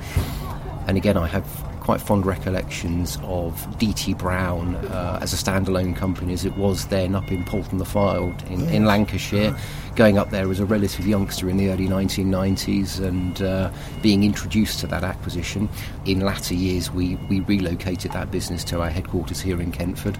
and 0.86 0.96
again, 0.96 1.16
I 1.16 1.26
have 1.26 1.44
quite 1.82 2.00
fond 2.00 2.24
recollections 2.24 3.16
of 3.24 3.54
DT 3.78 4.16
Brown 4.16 4.76
uh, 4.76 5.18
as 5.20 5.32
a 5.32 5.36
standalone 5.36 5.96
company 5.96 6.32
as 6.32 6.44
it 6.44 6.56
was 6.56 6.86
then 6.86 7.16
up 7.16 7.32
in 7.32 7.42
Poulton-le-Fylde 7.44 8.48
in, 8.48 8.68
in 8.68 8.84
Lancashire, 8.84 9.56
going 9.96 10.16
up 10.16 10.30
there 10.30 10.48
as 10.48 10.60
a 10.60 10.64
relative 10.64 11.08
youngster 11.08 11.50
in 11.50 11.56
the 11.56 11.70
early 11.70 11.88
1990s 11.88 13.04
and 13.04 13.42
uh, 13.42 13.68
being 14.00 14.22
introduced 14.22 14.78
to 14.78 14.86
that 14.86 15.02
acquisition. 15.02 15.68
In 16.04 16.20
latter 16.20 16.54
years, 16.54 16.92
we, 16.92 17.16
we 17.28 17.40
relocated 17.40 18.12
that 18.12 18.30
business 18.30 18.62
to 18.64 18.80
our 18.80 18.88
headquarters 18.88 19.40
here 19.40 19.60
in 19.60 19.72
Kentford. 19.72 20.16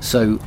So 0.00 0.38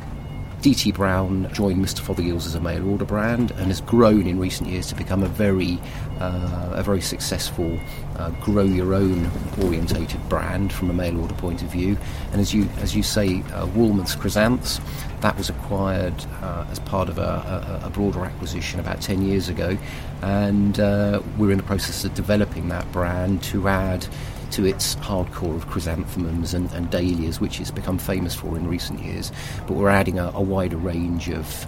DT 0.60 0.92
Brown 0.92 1.50
joined 1.54 1.82
Mr. 1.82 2.00
Fothergill's 2.00 2.44
as 2.44 2.54
a 2.54 2.60
mail 2.60 2.86
order 2.90 3.06
brand 3.06 3.50
and 3.52 3.68
has 3.68 3.80
grown 3.80 4.26
in 4.26 4.38
recent 4.38 4.68
years 4.68 4.86
to 4.88 4.94
become 4.94 5.22
a 5.22 5.28
very, 5.28 5.78
uh, 6.18 6.72
a 6.74 6.82
very 6.82 7.00
successful 7.00 7.78
uh, 8.16 8.28
grow 8.42 8.64
your 8.64 8.92
own 8.92 9.30
orientated 9.62 10.20
brand 10.28 10.70
from 10.70 10.90
a 10.90 10.92
mail 10.92 11.18
order 11.18 11.34
point 11.34 11.62
of 11.62 11.68
view. 11.68 11.96
And 12.32 12.42
as 12.42 12.52
you 12.52 12.68
as 12.78 12.94
you 12.94 13.02
say, 13.02 13.42
uh, 13.54 13.66
Woolman's 13.68 14.14
Chrysanths, 14.14 14.80
that 15.20 15.36
was 15.38 15.48
acquired 15.48 16.14
uh, 16.42 16.66
as 16.70 16.78
part 16.80 17.08
of 17.08 17.16
a, 17.16 17.80
a, 17.82 17.86
a 17.86 17.90
broader 17.90 18.22
acquisition 18.26 18.80
about 18.80 19.00
10 19.00 19.22
years 19.22 19.48
ago, 19.48 19.78
and 20.20 20.78
uh, 20.78 21.22
we're 21.38 21.52
in 21.52 21.56
the 21.56 21.64
process 21.64 22.04
of 22.04 22.12
developing 22.12 22.68
that 22.68 22.90
brand 22.92 23.42
to 23.44 23.66
add 23.66 24.06
to 24.52 24.64
its 24.66 24.96
hardcore 24.96 25.54
of 25.56 25.66
chrysanthemums 25.68 26.54
and, 26.54 26.70
and 26.72 26.90
dahlias, 26.90 27.40
which 27.40 27.60
it's 27.60 27.70
become 27.70 27.98
famous 27.98 28.34
for 28.34 28.56
in 28.56 28.66
recent 28.66 29.00
years. 29.00 29.32
But 29.66 29.74
we're 29.74 29.88
adding 29.88 30.18
a, 30.18 30.30
a 30.34 30.42
wider 30.42 30.76
range 30.76 31.28
of 31.28 31.66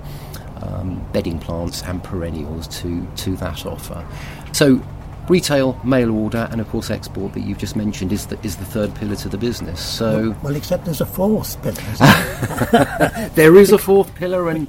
um, 0.62 1.05
bedding 1.12 1.39
plants 1.39 1.83
and 1.83 2.03
perennials 2.03 2.69
to, 2.81 3.07
to 3.17 3.37
that 3.37 3.67
offer. 3.67 4.07
So, 4.53 4.81
retail, 5.29 5.79
mail 5.85 6.11
order, 6.11 6.49
and 6.51 6.61
of 6.61 6.69
course 6.69 6.91
export 6.91 7.33
that 7.35 7.41
you've 7.41 7.59
just 7.59 7.77
mentioned 7.77 8.12
is 8.12 8.27
the, 8.27 8.39
is 8.43 8.57
the 8.57 8.65
third 8.65 8.95
pillar 8.95 9.17
to 9.17 9.29
the 9.29 9.39
business. 9.39 9.81
So, 9.85 10.37
Well, 10.43 10.57
except 10.57 10.85
there's 10.85 11.01
a 11.01 11.07
fourth 11.07 11.61
pillar. 11.62 11.75
there? 12.73 13.31
there 13.35 13.57
is 13.57 13.73
a 13.73 13.79
fourth 13.79 14.15
pillar, 14.15 14.49
and 14.49 14.69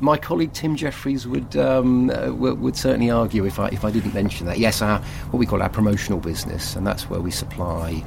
my 0.00 0.16
colleague 0.16 0.52
Tim 0.52 0.76
Jeffries 0.76 1.26
would 1.26 1.56
um, 1.56 2.10
uh, 2.10 2.32
would 2.32 2.76
certainly 2.76 3.10
argue 3.10 3.44
if 3.44 3.58
I 3.58 3.68
if 3.68 3.84
I 3.84 3.90
didn't 3.90 4.14
mention 4.14 4.46
that. 4.46 4.58
Yes, 4.58 4.82
our 4.82 5.00
what 5.30 5.38
we 5.38 5.46
call 5.46 5.62
our 5.62 5.68
promotional 5.68 6.18
business, 6.18 6.76
and 6.76 6.86
that's 6.86 7.08
where 7.08 7.20
we 7.20 7.30
supply. 7.30 8.02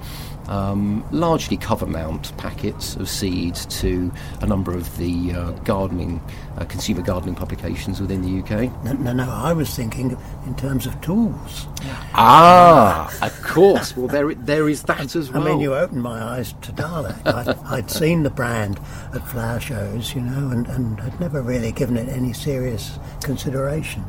Um, 0.48 1.06
largely 1.12 1.56
cover 1.56 1.86
mount 1.86 2.36
packets 2.38 2.96
of 2.98 3.08
seed 3.08 3.56
to 3.56 4.12
a 4.42 4.46
number 4.46 4.76
of 4.76 4.98
the 4.98 5.32
uh, 5.32 5.52
gardening, 5.64 6.22
uh, 6.58 6.66
consumer 6.66 7.02
gardening 7.02 7.36
publications 7.36 8.02
within 8.02 8.22
the 8.22 8.42
UK. 8.42 8.84
no, 8.84 8.94
no, 8.94 9.14
no, 9.14 9.30
I 9.30 9.54
was 9.54 9.74
thinking 9.74 10.18
in 10.46 10.56
terms 10.56 10.86
of 10.86 11.00
tools. 11.02 11.68
Ah, 12.14 13.10
of 13.22 13.42
course. 13.44 13.96
Well, 13.96 14.08
there 14.08 14.34
there 14.36 14.68
is 14.68 14.84
that 14.84 15.16
as 15.16 15.32
well. 15.32 15.44
I 15.44 15.46
mean, 15.52 15.60
you 15.62 15.74
opened 15.76 16.04
my 16.04 16.22
eyes 16.22 16.54
to 16.62 16.72
Darlac. 16.74 17.26
I, 17.26 17.78
I'd 17.78 17.90
seen 17.90 18.24
the 18.24 18.30
brand 18.30 18.80
at 19.14 19.26
flower 19.28 19.60
shows, 19.60 20.14
you 20.14 20.22
know, 20.22 20.50
and, 20.50 20.68
and 20.68 21.00
had 21.00 21.20
never 21.20 21.42
really 21.42 21.72
given 21.72 21.98
it 21.98 22.10
any 22.10 22.34
serious 22.34 23.00
consideration 23.24 24.04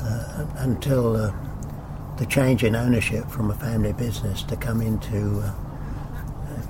uh, 0.00 0.46
until 0.58 1.16
uh, 1.16 1.32
the 2.16 2.26
change 2.26 2.64
in 2.64 2.74
ownership 2.74 3.28
from 3.30 3.50
a 3.50 3.54
family 3.54 3.92
business 3.92 4.42
to 4.44 4.56
come 4.56 4.80
into, 4.80 5.40
uh, 5.40 5.52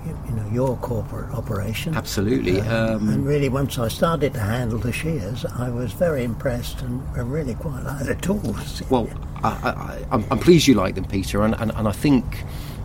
you, 0.07 0.33
know, 0.37 0.47
your 0.53 0.77
corporate 0.79 1.33
operation. 1.33 1.95
Absolutely. 1.95 2.61
Um, 2.61 3.09
and 3.09 3.27
really, 3.27 3.49
once 3.49 3.79
I 3.79 3.89
started 3.89 4.35
to 4.35 4.41
handle 4.41 4.79
the 4.79 4.93
shears, 4.93 5.45
I 5.45 5.69
was 5.69 5.93
very 5.93 6.25
impressed 6.25 6.83
and 6.83 7.03
really 7.31 7.55
quite 7.55 7.83
like 7.83 8.07
the 8.07 8.15
tools. 8.15 8.83
Well, 8.91 9.09
I, 9.43 10.05
I'm 10.11 10.39
pleased 10.39 10.67
you 10.67 10.75
like 10.75 10.95
them, 10.95 11.05
Peter, 11.05 11.43
and, 11.43 11.55
and, 11.59 11.73
and 11.73 11.89
I 11.89 11.93
think 11.93 12.45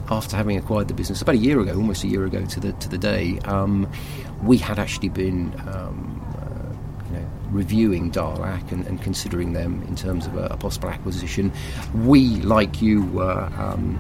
after 0.10 0.36
having 0.36 0.58
acquired 0.58 0.88
the 0.88 0.94
business 0.94 1.22
about 1.22 1.36
a 1.36 1.40
year 1.40 1.60
ago, 1.60 1.76
almost 1.76 2.04
a 2.04 2.08
year 2.08 2.26
ago 2.26 2.46
to 2.46 2.60
the 2.60 2.74
to 2.74 2.90
the 2.90 2.98
day, 2.98 3.40
um, 3.46 3.90
we 4.44 4.58
had 4.58 4.80
actually 4.80 5.10
been. 5.10 5.54
Um, 5.68 6.18
uh, 6.38 6.52
you 7.08 7.20
know, 7.20 7.28
reviewing 7.50 8.10
Darlac 8.12 8.72
and, 8.72 8.88
and 8.88 9.02
considering 9.02 9.52
them 9.52 9.84
in 9.90 9.96
terms 9.96 10.26
of 10.26 10.38
a, 10.38 10.46
a 10.46 10.58
possible 10.58 10.90
acquisition. 10.90 11.52
We, 11.94 12.38
like 12.38 12.82
you, 12.82 13.04
were 13.08 13.52
um, 13.58 14.00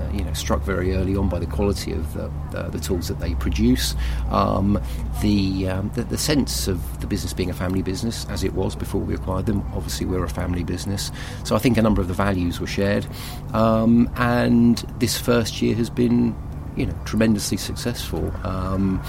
uh, 0.00 0.16
you 0.16 0.24
know, 0.24 0.32
struck 0.32 0.62
very 0.62 0.94
early 0.94 1.16
on 1.16 1.28
by 1.28 1.38
the 1.38 1.46
quality 1.46 1.92
of 1.92 2.14
the, 2.14 2.30
the, 2.50 2.62
the 2.70 2.78
tools 2.78 3.08
that 3.08 3.20
they 3.20 3.34
produce, 3.34 3.94
um, 4.30 4.80
the, 5.22 5.68
um, 5.68 5.90
the 5.94 6.02
the 6.02 6.18
sense 6.18 6.68
of 6.68 7.00
the 7.00 7.06
business 7.06 7.32
being 7.32 7.50
a 7.50 7.54
family 7.54 7.82
business, 7.82 8.26
as 8.30 8.44
it 8.44 8.54
was 8.54 8.76
before 8.76 9.00
we 9.00 9.14
acquired 9.14 9.46
them. 9.46 9.62
Obviously, 9.74 10.06
we're 10.06 10.24
a 10.24 10.28
family 10.28 10.64
business, 10.64 11.10
so 11.44 11.56
I 11.56 11.58
think 11.58 11.76
a 11.76 11.82
number 11.82 12.00
of 12.00 12.08
the 12.08 12.14
values 12.14 12.60
were 12.60 12.66
shared, 12.66 13.06
um, 13.52 14.10
and 14.16 14.78
this 14.98 15.18
first 15.18 15.60
year 15.62 15.74
has 15.76 15.90
been, 15.90 16.34
you 16.76 16.86
know, 16.86 16.94
tremendously 17.04 17.56
successful. 17.56 18.32
Um, 18.44 19.02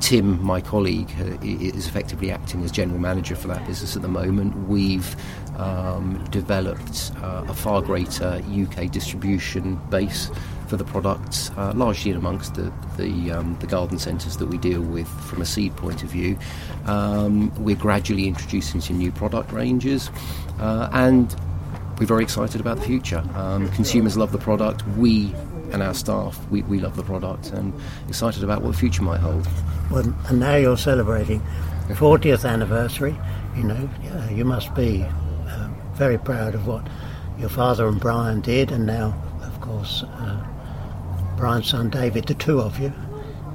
Tim, 0.00 0.42
my 0.42 0.60
colleague, 0.60 1.10
is 1.42 1.86
effectively 1.86 2.30
acting 2.30 2.62
as 2.64 2.70
general 2.70 2.98
manager 2.98 3.34
for 3.34 3.48
that 3.48 3.66
business 3.66 3.96
at 3.96 4.02
the 4.02 4.08
moment. 4.08 4.68
We've 4.68 5.16
um, 5.58 6.24
developed 6.30 7.12
uh, 7.22 7.44
a 7.48 7.54
far 7.54 7.82
greater 7.82 8.42
UK 8.48 8.90
distribution 8.90 9.80
base 9.90 10.30
for 10.68 10.76
the 10.76 10.84
products, 10.84 11.50
uh, 11.56 11.72
largely 11.74 12.10
amongst 12.10 12.54
the 12.54 12.72
the, 12.96 13.30
um, 13.30 13.56
the 13.60 13.66
garden 13.66 13.98
centres 13.98 14.36
that 14.38 14.46
we 14.46 14.58
deal 14.58 14.80
with 14.80 15.08
from 15.22 15.40
a 15.42 15.46
seed 15.46 15.74
point 15.76 16.02
of 16.02 16.10
view. 16.10 16.38
Um, 16.86 17.52
we're 17.62 17.76
gradually 17.76 18.26
introducing 18.26 18.80
some 18.80 18.98
new 18.98 19.12
product 19.12 19.52
ranges, 19.52 20.10
uh, 20.58 20.88
and 20.92 21.34
we're 21.98 22.06
very 22.06 22.22
excited 22.22 22.60
about 22.60 22.78
the 22.78 22.84
future. 22.84 23.24
Um, 23.34 23.68
consumers 23.70 24.16
love 24.16 24.32
the 24.32 24.38
product. 24.38 24.86
We 24.96 25.34
and 25.72 25.82
our 25.82 25.94
staff, 25.94 26.38
we, 26.50 26.62
we 26.62 26.78
love 26.78 26.96
the 26.96 27.02
product 27.02 27.50
and 27.50 27.72
excited 28.08 28.42
about 28.44 28.62
what 28.62 28.72
the 28.72 28.78
future 28.78 29.02
might 29.02 29.20
hold. 29.20 29.46
Well, 29.90 30.12
and 30.28 30.40
now 30.40 30.56
you're 30.56 30.76
celebrating 30.76 31.40
40th 31.88 32.48
anniversary. 32.48 33.16
You 33.56 33.64
know, 33.64 33.90
you 34.30 34.44
must 34.44 34.74
be 34.74 35.02
uh, 35.02 35.68
very 35.94 36.18
proud 36.18 36.54
of 36.54 36.66
what 36.66 36.86
your 37.38 37.48
father 37.48 37.86
and 37.86 38.00
Brian 38.00 38.40
did, 38.40 38.70
and 38.70 38.86
now, 38.86 39.14
of 39.42 39.60
course, 39.60 40.02
uh, 40.02 40.46
Brian's 41.36 41.68
son 41.68 41.90
David, 41.90 42.26
the 42.26 42.34
two 42.34 42.60
of 42.60 42.78
you. 42.78 42.92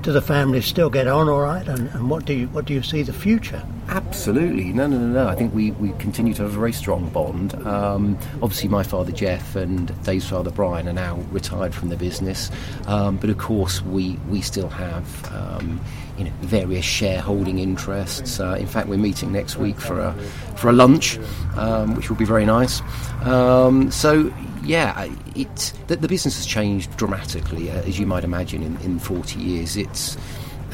Do 0.01 0.12
the 0.12 0.22
families 0.22 0.65
still 0.65 0.89
get 0.89 1.05
on 1.08 1.29
all 1.29 1.41
right? 1.41 1.67
And, 1.67 1.88
and 1.89 2.10
what 2.10 2.25
do 2.25 2.34
you 2.34 2.48
what 2.48 2.65
do 2.65 2.74
you 2.74 2.81
see 2.81 3.03
the 3.03 3.13
future? 3.13 3.63
Absolutely, 3.88 4.74
no, 4.74 4.88
no, 4.88 4.98
no, 4.98 5.08
no. 5.08 5.27
I 5.27 5.36
think 5.36 5.53
we, 5.53 5.72
we 5.72 5.91
continue 6.00 6.34
to 6.36 6.43
have 6.43 6.51
a 6.55 6.58
very 6.58 6.74
strong 6.74 7.10
bond. 7.10 7.53
Um, 7.67 8.17
obviously, 8.41 8.70
my 8.70 8.81
father 8.81 9.12
Jeff 9.12 9.55
and 9.55 9.91
Dave's 10.03 10.27
father 10.27 10.50
Brian 10.50 10.88
are 10.88 10.93
now 10.93 11.17
retired 11.31 11.75
from 11.75 11.89
the 11.89 11.98
business, 11.98 12.50
um, 12.88 13.17
but 13.17 13.29
of 13.29 13.38
course 13.38 13.84
we 13.84 14.17
we 14.27 14.41
still 14.41 14.70
have 14.70 15.31
um, 15.31 15.79
you 16.17 16.24
know 16.24 16.31
various 16.41 16.86
shareholding 16.86 17.60
interests. 17.60 18.39
Uh, 18.39 18.55
in 18.60 18.67
fact, 18.67 18.88
we're 18.88 18.98
meeting 18.98 19.31
next 19.31 19.58
week 19.58 19.79
for 19.79 20.00
a 20.00 20.13
for 20.55 20.70
a 20.70 20.74
lunch, 20.74 21.20
um, 21.58 21.96
which 21.96 22.10
will 22.10 22.17
be 22.17 22.25
very 22.25 22.46
nice. 22.46 22.81
Um, 23.22 23.91
so 23.91 24.34
yeah, 24.63 25.10
it 25.36 25.74
the, 25.88 25.96
the, 25.96 26.08
business 26.08 26.38
has 26.38 26.46
changed 26.46 26.96
dramatically, 26.98 27.72
uh, 27.72 27.82
as 27.82 28.00
you 28.00 28.06
might 28.06 28.24
imagine, 28.24 28.63
in, 28.63 28.77
in 28.77 29.00
40 29.00 29.39
years. 29.39 29.75
It's 29.75 30.18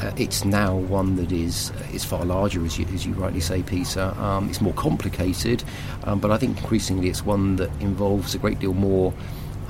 uh, 0.00 0.12
it's 0.16 0.44
now 0.44 0.76
one 0.76 1.16
that 1.16 1.32
is 1.32 1.72
is 1.92 2.04
far 2.04 2.24
larger, 2.24 2.64
as 2.64 2.78
you, 2.78 2.86
as 2.94 3.06
you 3.06 3.14
rightly 3.14 3.40
say, 3.40 3.62
Peter. 3.62 4.14
Um, 4.18 4.48
it's 4.48 4.60
more 4.60 4.74
complicated, 4.74 5.64
um, 6.04 6.20
but 6.20 6.30
I 6.30 6.36
think 6.38 6.58
increasingly 6.58 7.08
it's 7.08 7.24
one 7.24 7.56
that 7.56 7.70
involves 7.80 8.34
a 8.34 8.38
great 8.38 8.58
deal 8.58 8.74
more 8.74 9.12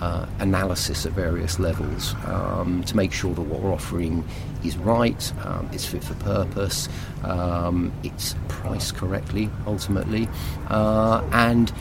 uh, 0.01 0.27
analysis 0.39 1.07
at 1.07 1.13
various 1.13 1.59
levels 1.59 2.15
um, 2.27 2.85
to 2.85 2.97
make 2.97 3.13
sure 3.13 3.35
that 3.35 3.43
what 3.43 3.61
we're 3.61 3.73
offering 3.73 4.25
is 4.65 4.77
right, 4.79 5.33
um, 5.45 5.69
it's 5.73 5.87
fit 5.87 6.05
for 6.05 6.15
purpose, 6.15 6.89
um, 7.25 7.93
it's 8.03 8.35
priced 8.49 8.95
correctly 8.97 9.51
ultimately, 9.67 10.29
uh, 10.69 11.23
and 11.33 11.73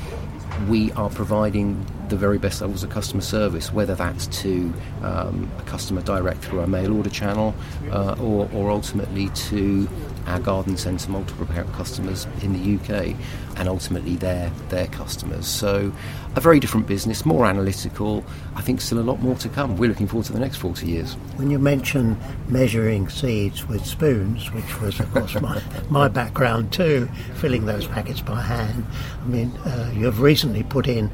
we 0.67 0.91
are 0.93 1.09
providing 1.09 1.85
the 2.09 2.15
very 2.15 2.37
best 2.37 2.61
levels 2.61 2.83
of 2.83 2.89
customer 2.89 3.21
service, 3.21 3.71
whether 3.71 3.95
that's 3.95 4.27
to 4.27 4.73
um, 5.03 5.49
a 5.59 5.61
customer 5.63 6.01
direct 6.01 6.43
through 6.43 6.61
our 6.61 6.67
mail 6.67 6.95
order 6.95 7.09
channel 7.09 7.53
uh, 7.91 8.15
or, 8.19 8.49
or 8.53 8.71
ultimately 8.71 9.29
to 9.29 9.87
our 10.27 10.39
garden 10.39 10.77
centre 10.77 11.09
multiple 11.09 11.45
customers 11.73 12.27
in 12.41 12.53
the 12.53 12.75
UK 12.75 13.15
and 13.57 13.67
ultimately 13.67 14.15
their 14.15 14.49
their 14.69 14.87
customers. 14.87 15.47
So 15.47 15.91
a 16.35 16.41
very 16.41 16.59
different 16.59 16.85
business, 16.85 17.25
more 17.25 17.45
analytical. 17.45 18.23
I 18.55 18.61
think 18.61 18.81
still 18.81 18.99
a 18.99 19.01
lot 19.01 19.21
more 19.21 19.35
to 19.35 19.49
come. 19.49 19.77
We're 19.77 19.89
looking 19.89 20.07
forward 20.07 20.25
to 20.27 20.33
the 20.33 20.39
next 20.39 20.57
40 20.57 20.85
years. 20.85 21.13
When 21.37 21.49
you 21.49 21.59
mention 21.59 22.19
measuring 22.47 23.09
seeds 23.09 23.67
with 23.67 23.85
spoons, 23.85 24.51
which 24.51 24.81
was 24.81 24.99
of 24.99 25.11
course 25.13 25.39
my, 25.41 25.61
my 25.89 26.07
background 26.07 26.71
too, 26.71 27.09
filling 27.35 27.65
those 27.65 27.87
packets 27.87 28.21
by 28.21 28.41
hand, 28.41 28.85
I 29.23 29.27
mean, 29.27 29.51
uh, 29.65 29.91
you've 29.95 30.21
recently 30.21 30.63
put 30.63 30.87
in 30.87 31.09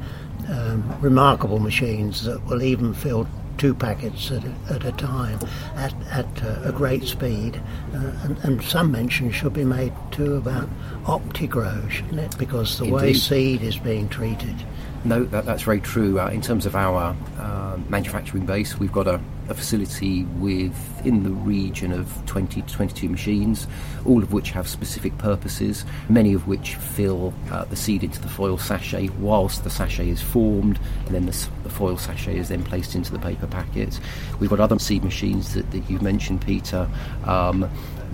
um, 0.48 1.00
remarkable 1.00 1.58
machines 1.58 2.24
that 2.24 2.44
will 2.46 2.62
even 2.62 2.92
fill 2.92 3.26
two 3.64 3.72
packets 3.72 4.30
at 4.30 4.44
a, 4.44 4.74
at 4.74 4.84
a 4.84 4.92
time 4.92 5.38
at, 5.76 5.94
at 6.10 6.44
uh, 6.44 6.68
a 6.68 6.72
great 6.72 7.02
speed. 7.04 7.58
Uh, 7.94 8.12
and, 8.24 8.36
and, 8.44 8.62
some 8.62 8.92
mention 8.92 9.30
should 9.30 9.54
be 9.54 9.64
made 9.64 9.90
too 10.10 10.34
about 10.34 10.68
OptiGrow, 11.04 11.90
shouldn't 11.90 12.20
it? 12.20 12.36
Because 12.36 12.76
the 12.76 12.84
Indeed. 12.84 12.94
way 12.94 13.14
seed 13.14 13.62
is 13.62 13.78
being 13.78 14.06
treated. 14.10 14.54
No, 15.04 15.22
that, 15.24 15.44
that's 15.44 15.62
very 15.62 15.80
true. 15.80 16.18
Uh, 16.18 16.28
in 16.28 16.40
terms 16.40 16.64
of 16.64 16.74
our 16.74 17.14
uh, 17.38 17.76
manufacturing 17.90 18.46
base, 18.46 18.78
we've 18.78 18.92
got 18.92 19.06
a, 19.06 19.20
a, 19.50 19.54
facility 19.54 20.24
with 20.24 20.74
in 21.04 21.24
the 21.24 21.30
region 21.30 21.92
of 21.92 22.10
20 22.24 22.62
to 22.62 22.74
22 22.74 23.10
machines, 23.10 23.66
all 24.06 24.22
of 24.22 24.32
which 24.32 24.50
have 24.52 24.66
specific 24.66 25.16
purposes, 25.18 25.84
many 26.08 26.32
of 26.32 26.48
which 26.48 26.76
fill 26.76 27.34
uh, 27.50 27.64
the 27.66 27.76
seed 27.76 28.02
into 28.02 28.18
the 28.22 28.28
foil 28.28 28.56
sachet 28.56 29.10
whilst 29.20 29.62
the 29.62 29.68
sachet 29.68 30.08
is 30.08 30.22
formed, 30.22 30.80
and 31.04 31.14
then 31.14 31.26
the, 31.26 31.48
the, 31.64 31.70
foil 31.70 31.98
sachet 31.98 32.38
is 32.38 32.48
then 32.48 32.64
placed 32.64 32.94
into 32.94 33.12
the 33.12 33.18
paper 33.18 33.46
packet. 33.46 34.00
We've 34.40 34.48
got 34.48 34.60
other 34.60 34.78
seed 34.78 35.04
machines 35.04 35.52
that, 35.52 35.70
that 35.72 35.90
you've 35.90 36.02
mentioned, 36.02 36.40
Peter. 36.40 36.88
Um, 37.26 37.70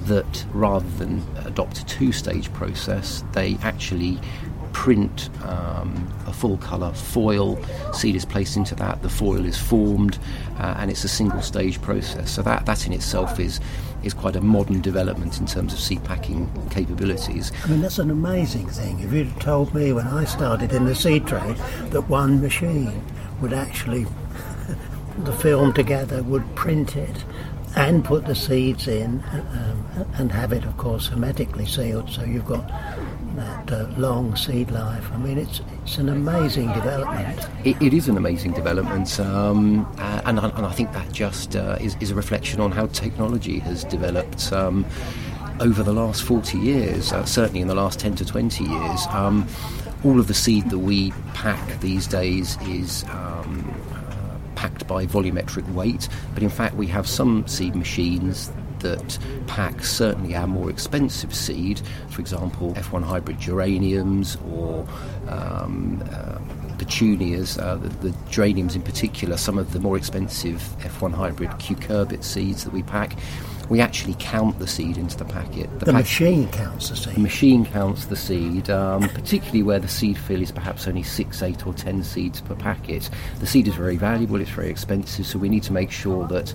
that 0.07 0.47
rather 0.55 0.89
than 0.97 1.23
adopt 1.45 1.79
a 1.79 1.85
two 1.85 2.11
stage 2.11 2.51
process, 2.55 3.23
they 3.33 3.59
actually 3.63 4.19
print 4.73 5.29
um, 5.45 6.09
a 6.27 6.33
full 6.33 6.57
colour 6.59 6.93
foil. 6.93 7.63
Seed 7.93 8.17
is 8.17 8.25
placed 8.25 8.57
into 8.57 8.75
that. 8.77 9.03
The 9.03 9.09
foil 9.09 9.45
is 9.45 9.59
formed, 9.59 10.19
uh, 10.59 10.75
and 10.79 10.91
it's 10.91 11.05
a 11.05 11.09
single 11.09 11.43
stage 11.43 11.81
process. 11.83 12.31
So 12.31 12.43
that 12.43 12.67
that 12.67 12.87
in 12.87 12.93
itself 12.93 13.39
is 13.39 13.61
is 14.03 14.15
quite 14.15 14.37
a 14.37 14.41
modern 14.41 14.81
development 14.81 15.39
in 15.39 15.47
terms 15.47 15.73
of 15.73 15.79
seed 15.79 16.03
packing 16.05 16.51
capabilities. 16.71 17.53
I 17.65 17.69
mean, 17.69 17.83
that's 17.83 17.99
an 17.99 18.11
amazing 18.11 18.69
thing. 18.69 19.01
If 19.01 19.13
you'd 19.13 19.39
told 19.41 19.75
me 19.75 19.93
when 19.93 20.07
I 20.07 20.25
started 20.25 20.73
in 20.73 20.87
the 20.87 20.95
seed 20.95 21.27
trade 21.27 21.57
that 21.91 22.03
one 22.03 22.41
machine 22.41 23.03
would 23.41 23.53
actually 23.53 24.07
the 25.19 25.33
film 25.33 25.73
together 25.73 26.23
would 26.23 26.55
print 26.55 26.97
it 26.97 27.25
and 27.77 28.05
put 28.05 28.27
the 28.27 28.35
seeds 28.35 28.89
in 28.89 29.23
um, 29.33 30.07
and 30.15 30.33
have 30.33 30.53
it, 30.53 30.65
of 30.65 30.77
course, 30.77 31.07
hermetically 31.09 31.67
sealed. 31.67 32.11
So 32.11 32.25
you've 32.25 32.47
got 32.47 32.69
that 33.37 33.73
uh, 33.73 33.87
long 33.97 34.37
seed 34.37 34.71
life. 34.71 35.11
I 35.13 35.17
mean, 35.19 35.39
it's 35.39 35.61
it's 35.85 35.99
an 35.99 36.09
amazing 36.09 36.73
development. 36.73 37.49
it, 37.65 37.81
it 37.81 37.95
is 37.95 38.09
an 38.09 38.17
amazing 38.17 38.53
development, 38.53 39.19
um, 39.21 39.87
uh, 39.99 40.23
and, 40.25 40.39
and 40.39 40.67
I 40.67 40.73
think 40.73 40.93
that 40.93 41.11
just 41.13 41.57
uh, 41.57 41.79
is, 41.81 41.97
is 42.01 42.11
a 42.11 42.15
reflection 42.15 42.61
on 42.61 42.73
how 42.73 42.87
technology 42.87 43.59
has 43.61 43.85
developed. 43.85 44.53
Um, 44.53 44.85
over 45.61 45.83
the 45.83 45.93
last 45.93 46.23
40 46.23 46.57
years, 46.59 47.13
uh, 47.13 47.23
certainly 47.27 47.61
in 47.61 47.69
the 47.69 47.75
last 47.75 48.01
10 48.01 48.15
to 48.17 48.25
20 48.25 48.65
years, 48.65 49.07
um, 49.11 49.47
all 50.05 50.19
of 50.19 50.27
the 50.27 50.33
seed 50.33 50.71
that 50.71 50.79
we 50.79 51.13
pack 51.35 51.81
these 51.81 52.07
days 52.07 52.57
is 52.63 53.05
um, 53.11 53.71
uh, 53.93 54.39
packed 54.55 54.87
by 54.87 55.05
volumetric 55.05 55.71
weight, 55.75 56.09
but 56.33 56.43
in 56.43 56.49
fact, 56.49 56.77
we 56.77 56.87
have 56.87 57.07
some 57.07 57.47
seed 57.47 57.77
machines 57.77 58.51
that 58.81 59.19
pack 59.47 59.85
certainly 59.85 60.35
our 60.35 60.47
more 60.47 60.71
expensive 60.71 61.35
seed, 61.35 61.81
for 62.09 62.21
example, 62.21 62.75
F1 62.75 63.03
hybrid 63.03 63.39
geraniums 63.39 64.37
or 64.53 64.87
um, 65.29 66.03
uh, 66.13 66.39
petunias, 66.81 67.59
uh, 67.59 67.77
the, 67.77 67.89
the, 68.09 68.17
geraniums 68.31 68.75
in 68.75 68.83
particular, 68.83 69.37
some 69.37 69.59
of 69.59 69.73
the 69.73 69.81
more 69.81 69.97
expensive 69.97 70.63
F1 70.81 71.13
hybrid 71.13 71.51
cucurbit 71.53 72.25
seeds 72.25 72.65
that 72.65 72.73
we 72.73 72.83
pack. 72.83 73.17
We 73.69 73.81
actually 73.81 74.17
count 74.19 74.59
the 74.59 74.67
seed 74.67 74.97
into 74.97 75.17
the 75.17 75.27
packet. 75.27 75.71
The, 75.79 75.85
the 75.85 75.93
pack- 75.93 76.03
machine 76.03 76.49
counts 76.49 76.89
the 76.89 76.97
seed. 76.97 77.15
The 77.15 77.21
machine 77.21 77.67
counts 77.67 78.07
the 78.07 78.17
seed, 78.17 78.71
um, 78.71 79.09
particularly 79.11 79.63
where 79.63 79.79
the 79.79 79.89
seed 79.89 80.19
fill 80.19 80.43
is 80.43 80.51
perhaps 80.51 80.89
only 80.89 81.05
six, 81.05 81.43
eight, 81.43 81.67
or 81.67 81.75
ten 81.75 82.03
seeds 82.03 82.41
per 82.41 82.57
packet. 82.57 83.11
The 83.39 83.47
seed 83.47 83.69
is 83.69 83.75
very 83.75 83.97
valuable, 83.97 84.41
it's 84.41 84.51
very 84.51 84.71
expensive, 84.71 85.27
so 85.27 85.39
we 85.39 85.49
need 85.49 85.63
to 85.65 85.73
make 85.73 85.93
sure 85.93 86.27
that 86.29 86.53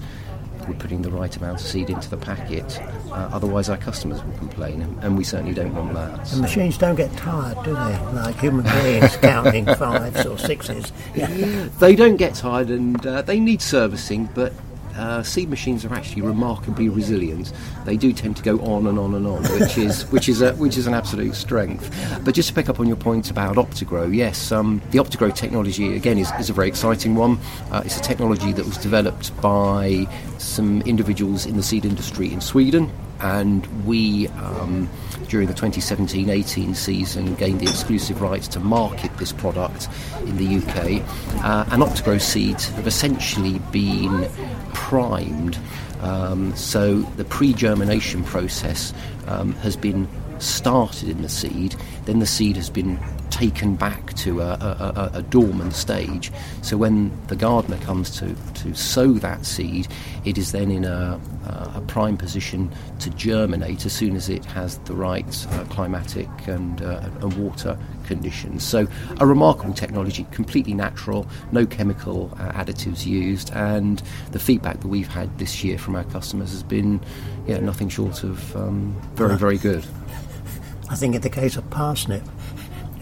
we're 0.67 0.75
putting 0.75 1.01
the 1.01 1.11
right 1.11 1.35
amount 1.37 1.59
of 1.59 1.65
seed 1.65 1.89
into 1.89 2.09
the 2.09 2.17
packet. 2.17 2.79
Uh, 3.11 3.29
otherwise, 3.31 3.69
our 3.69 3.77
customers 3.77 4.23
will 4.23 4.37
complain, 4.37 4.81
and 5.01 5.17
we 5.17 5.23
certainly 5.23 5.53
don't 5.53 5.73
want 5.73 5.93
that. 5.93 6.25
The 6.25 6.41
machines 6.41 6.77
don't 6.77 6.95
get 6.95 7.15
tired, 7.17 7.57
do 7.63 7.71
they? 7.73 7.97
Like 8.13 8.39
human 8.39 8.65
beings 8.65 9.17
counting 9.21 9.65
fives 9.65 10.25
or 10.25 10.37
sixes. 10.37 10.91
Yeah. 11.13 11.67
They 11.79 11.95
don't 11.95 12.17
get 12.17 12.35
tired, 12.35 12.69
and 12.69 13.05
uh, 13.05 13.21
they 13.21 13.39
need 13.39 13.61
servicing, 13.61 14.29
but 14.33 14.53
uh, 14.95 15.23
seed 15.23 15.49
machines 15.49 15.85
are 15.85 15.93
actually 15.93 16.21
remarkably 16.21 16.89
resilient. 16.89 17.51
They 17.85 17.97
do 17.97 18.13
tend 18.13 18.37
to 18.37 18.43
go 18.43 18.59
on 18.59 18.87
and 18.87 18.97
on 18.97 19.13
and 19.13 19.27
on, 19.27 19.43
which 19.59 19.77
is 19.77 20.03
which 20.11 20.29
is 20.29 20.41
a, 20.41 20.53
which 20.55 20.77
is 20.77 20.87
an 20.87 20.93
absolute 20.93 21.35
strength. 21.35 21.93
But 22.23 22.35
just 22.35 22.49
to 22.49 22.55
pick 22.55 22.69
up 22.69 22.79
on 22.79 22.87
your 22.87 22.97
point 22.97 23.31
about 23.31 23.55
OptiGrow, 23.55 24.15
yes, 24.15 24.51
um, 24.51 24.81
the 24.91 24.99
OptiGrow 24.99 25.35
technology 25.35 25.95
again 25.95 26.17
is, 26.17 26.31
is 26.39 26.49
a 26.49 26.53
very 26.53 26.67
exciting 26.67 27.15
one. 27.15 27.39
Uh, 27.71 27.83
it's 27.85 27.97
a 27.97 28.01
technology 28.01 28.51
that 28.53 28.65
was 28.65 28.77
developed 28.77 29.35
by 29.41 30.07
some 30.37 30.81
individuals 30.83 31.45
in 31.45 31.57
the 31.57 31.63
seed 31.63 31.85
industry 31.85 32.31
in 32.31 32.41
Sweden 32.41 32.91
and 33.21 33.65
we, 33.85 34.27
um, 34.29 34.89
during 35.29 35.47
the 35.47 35.53
2017 35.53 36.29
18 36.29 36.75
season, 36.75 37.35
gained 37.35 37.59
the 37.59 37.65
exclusive 37.65 38.21
rights 38.21 38.47
to 38.49 38.59
market 38.59 39.15
this 39.17 39.31
product 39.31 39.87
in 40.21 40.37
the 40.37 40.57
UK. 40.57 41.01
Uh, 41.43 41.65
and 41.71 41.81
Optigrow 41.81 42.21
seeds 42.21 42.69
have 42.69 42.87
essentially 42.87 43.59
been 43.71 44.29
primed. 44.75 45.57
Um, 46.01 46.55
so 46.55 46.99
the 47.17 47.25
pre 47.25 47.53
germination 47.53 48.23
process 48.23 48.93
um, 49.25 49.53
has 49.53 49.75
been 49.75 50.07
started 50.39 51.09
in 51.09 51.21
the 51.21 51.29
seed, 51.29 51.75
then 52.05 52.19
the 52.19 52.25
seed 52.25 52.55
has 52.57 52.69
been 52.69 52.99
taken 53.29 53.75
back 53.75 54.13
to 54.13 54.41
a, 54.41 54.51
a, 54.53 55.11
a, 55.15 55.21
dormant 55.23 55.73
stage. 55.73 56.31
So 56.61 56.77
when 56.77 57.11
the 57.27 57.35
gardener 57.35 57.77
comes 57.79 58.09
to, 58.19 58.33
to 58.61 58.73
sow 58.73 59.13
that 59.13 59.45
seed, 59.45 59.87
it 60.23 60.37
is 60.37 60.51
then 60.51 60.71
in 60.71 60.85
a, 60.85 61.19
a 61.75 61.81
prime 61.87 62.17
position 62.17 62.71
to 62.99 63.09
germinate 63.11 63.85
as 63.85 63.93
soon 63.93 64.15
as 64.15 64.29
it 64.29 64.45
has 64.45 64.77
the 64.79 64.93
right 64.93 65.47
uh, 65.51 65.63
climatic 65.65 66.29
and, 66.47 66.81
uh, 66.81 67.09
and 67.21 67.33
water 67.33 67.77
conditions. 68.05 68.63
So 68.63 68.87
a 69.19 69.25
remarkable 69.25 69.73
technology, 69.73 70.25
completely 70.31 70.73
natural, 70.73 71.27
no 71.51 71.65
chemical 71.65 72.31
uh, 72.39 72.51
additives 72.51 73.05
used, 73.05 73.51
and 73.53 74.01
the 74.31 74.39
feedback 74.39 74.79
that 74.81 74.87
we've 74.87 75.07
had 75.07 75.37
this 75.37 75.63
year 75.63 75.77
from 75.77 75.95
our 75.95 76.03
customers 76.05 76.51
has 76.51 76.63
been 76.63 77.01
yeah, 77.47 77.59
nothing 77.59 77.89
short 77.89 78.23
of 78.23 78.55
um, 78.55 78.95
very, 79.15 79.37
very 79.37 79.57
good. 79.57 79.85
I 80.89 80.95
think 80.95 81.15
in 81.15 81.21
the 81.21 81.29
case 81.29 81.57
of 81.57 81.69
parsnip, 81.69 82.23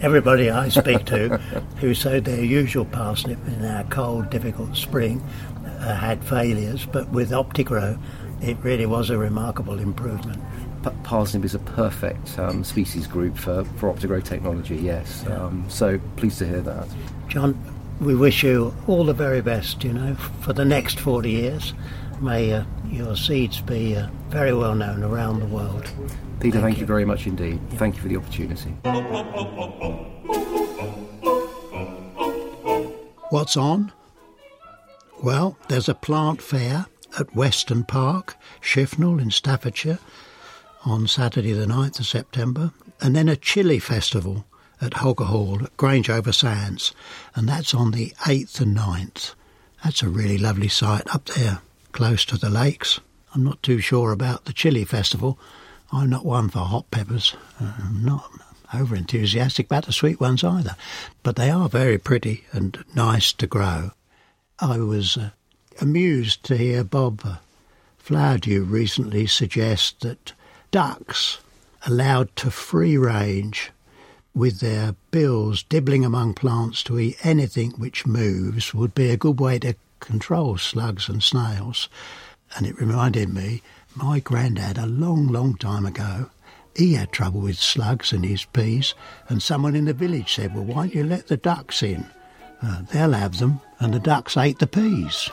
everybody 0.00 0.50
I 0.50 0.68
speak 0.68 1.04
to 1.06 1.38
who 1.80 1.94
sowed 1.94 2.24
their 2.24 2.42
usual 2.42 2.84
parsnip 2.84 3.38
in 3.46 3.64
our 3.64 3.84
cold, 3.84 4.30
difficult 4.30 4.76
spring 4.76 5.22
uh, 5.80 5.94
had 5.94 6.24
failures, 6.24 6.86
but 6.86 7.08
with 7.10 7.30
Optigrow, 7.30 7.98
it 8.42 8.56
really 8.62 8.86
was 8.86 9.10
a 9.10 9.18
remarkable 9.18 9.78
improvement. 9.78 10.42
P- 10.84 10.90
parsnip 11.02 11.44
is 11.44 11.54
a 11.54 11.58
perfect 11.60 12.38
um, 12.38 12.62
species 12.62 13.06
group 13.06 13.38
for, 13.38 13.64
for 13.76 13.90
Optigrow 13.90 14.22
technology, 14.22 14.76
yes. 14.76 15.24
Yeah. 15.26 15.44
Um, 15.44 15.64
so 15.68 15.98
pleased 16.16 16.38
to 16.40 16.46
hear 16.46 16.60
that. 16.60 16.86
John, 17.28 17.58
we 18.00 18.14
wish 18.14 18.42
you 18.42 18.74
all 18.86 19.04
the 19.04 19.14
very 19.14 19.40
best, 19.40 19.82
you 19.82 19.94
know, 19.94 20.14
for 20.14 20.52
the 20.52 20.64
next 20.64 21.00
40 21.00 21.30
years. 21.30 21.72
May 22.20 22.52
uh, 22.52 22.64
your 22.86 23.16
seeds 23.16 23.62
be 23.62 23.96
uh, 23.96 24.08
very 24.28 24.52
well 24.52 24.74
known 24.74 25.02
around 25.02 25.40
the 25.40 25.46
world. 25.46 25.90
Peter, 26.40 26.60
thank, 26.60 26.64
thank 26.64 26.76
you. 26.76 26.80
you. 26.82 26.86
very 26.86 27.06
much 27.06 27.26
indeed. 27.26 27.60
Yeah. 27.70 27.78
Thank 27.78 27.96
you 27.96 28.02
for 28.02 28.08
the 28.08 28.16
opportunity. 28.16 28.70
What's 33.30 33.56
on? 33.56 33.90
Well, 35.22 35.56
there's 35.68 35.88
a 35.88 35.94
plant 35.94 36.42
fair 36.42 36.86
at 37.18 37.34
Weston 37.34 37.84
Park, 37.84 38.36
Shifnal 38.60 39.20
in 39.20 39.30
Staffordshire, 39.30 39.98
on 40.84 41.06
Saturday 41.06 41.52
the 41.52 41.66
9th 41.66 42.00
of 42.00 42.06
September, 42.06 42.72
and 43.00 43.16
then 43.16 43.28
a 43.28 43.36
chili 43.36 43.78
festival 43.78 44.44
at 44.80 44.94
Holker 44.94 45.24
Hall 45.24 45.64
at 45.64 45.76
Grange 45.76 46.10
over 46.10 46.32
Sands, 46.32 46.94
and 47.34 47.48
that's 47.48 47.74
on 47.74 47.90
the 47.90 48.10
8th 48.26 48.60
and 48.60 48.76
9th. 48.76 49.34
That's 49.82 50.02
a 50.02 50.08
really 50.08 50.38
lovely 50.38 50.68
site 50.68 51.14
up 51.14 51.26
there, 51.26 51.60
close 51.92 52.24
to 52.26 52.36
the 52.36 52.50
lakes. 52.50 53.00
I'm 53.34 53.44
not 53.44 53.62
too 53.62 53.80
sure 53.80 54.12
about 54.12 54.44
the 54.44 54.52
chili 54.52 54.84
festival, 54.84 55.38
I'm 55.92 56.10
not 56.10 56.24
one 56.24 56.48
for 56.48 56.60
hot 56.60 56.90
peppers. 56.90 57.36
I'm 57.60 58.04
not 58.04 58.28
over 58.72 58.96
enthusiastic 58.96 59.66
about 59.66 59.86
the 59.86 59.92
sweet 59.92 60.18
ones 60.18 60.42
either, 60.42 60.76
but 61.22 61.36
they 61.36 61.50
are 61.50 61.68
very 61.68 61.98
pretty 61.98 62.44
and 62.52 62.84
nice 62.94 63.32
to 63.34 63.46
grow. 63.46 63.92
I 64.58 64.78
was 64.78 65.16
uh, 65.16 65.30
amused 65.80 66.42
to 66.44 66.56
hear 66.56 66.82
Bob 66.82 67.20
uh, 67.24 67.36
Flowerdew 68.04 68.68
recently 68.68 69.26
suggest 69.26 70.00
that 70.00 70.32
ducks 70.74 71.38
allowed 71.86 72.34
to 72.34 72.50
free 72.50 72.98
range 72.98 73.70
with 74.34 74.58
their 74.58 74.96
bills 75.12 75.62
dibbling 75.62 76.04
among 76.04 76.34
plants 76.34 76.82
to 76.82 76.98
eat 76.98 77.16
anything 77.24 77.70
which 77.78 78.08
moves 78.08 78.74
would 78.74 78.92
be 78.92 79.08
a 79.08 79.16
good 79.16 79.38
way 79.38 79.56
to 79.56 79.76
control 80.00 80.58
slugs 80.58 81.08
and 81.08 81.22
snails. 81.22 81.88
And 82.56 82.66
it 82.66 82.80
reminded 82.80 83.32
me 83.32 83.62
my 83.94 84.18
granddad, 84.18 84.76
a 84.76 84.86
long, 84.86 85.28
long 85.28 85.54
time 85.54 85.86
ago, 85.86 86.28
he 86.74 86.94
had 86.94 87.12
trouble 87.12 87.42
with 87.42 87.56
slugs 87.56 88.12
and 88.12 88.24
his 88.24 88.44
peas, 88.46 88.94
and 89.28 89.40
someone 89.40 89.76
in 89.76 89.84
the 89.84 89.94
village 89.94 90.34
said, 90.34 90.56
Well, 90.56 90.64
why 90.64 90.74
don't 90.74 90.94
you 90.96 91.04
let 91.04 91.28
the 91.28 91.36
ducks 91.36 91.84
in? 91.84 92.04
Uh, 92.60 92.82
they'll 92.90 93.12
have 93.12 93.38
them, 93.38 93.60
and 93.78 93.94
the 93.94 94.00
ducks 94.00 94.36
ate 94.36 94.58
the 94.58 94.66
peas. 94.66 95.30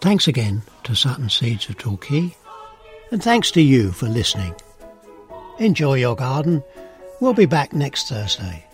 Thanks 0.00 0.28
again 0.28 0.62
to 0.84 0.94
Sutton 0.94 1.28
Seeds 1.28 1.68
of 1.68 1.76
Torquay, 1.76 2.34
and 3.10 3.22
thanks 3.22 3.50
to 3.52 3.60
you 3.60 3.90
for 3.90 4.06
listening. 4.06 4.54
Enjoy 5.58 5.94
your 5.94 6.14
garden. 6.14 6.62
We'll 7.20 7.34
be 7.34 7.46
back 7.46 7.72
next 7.72 8.08
Thursday. 8.08 8.64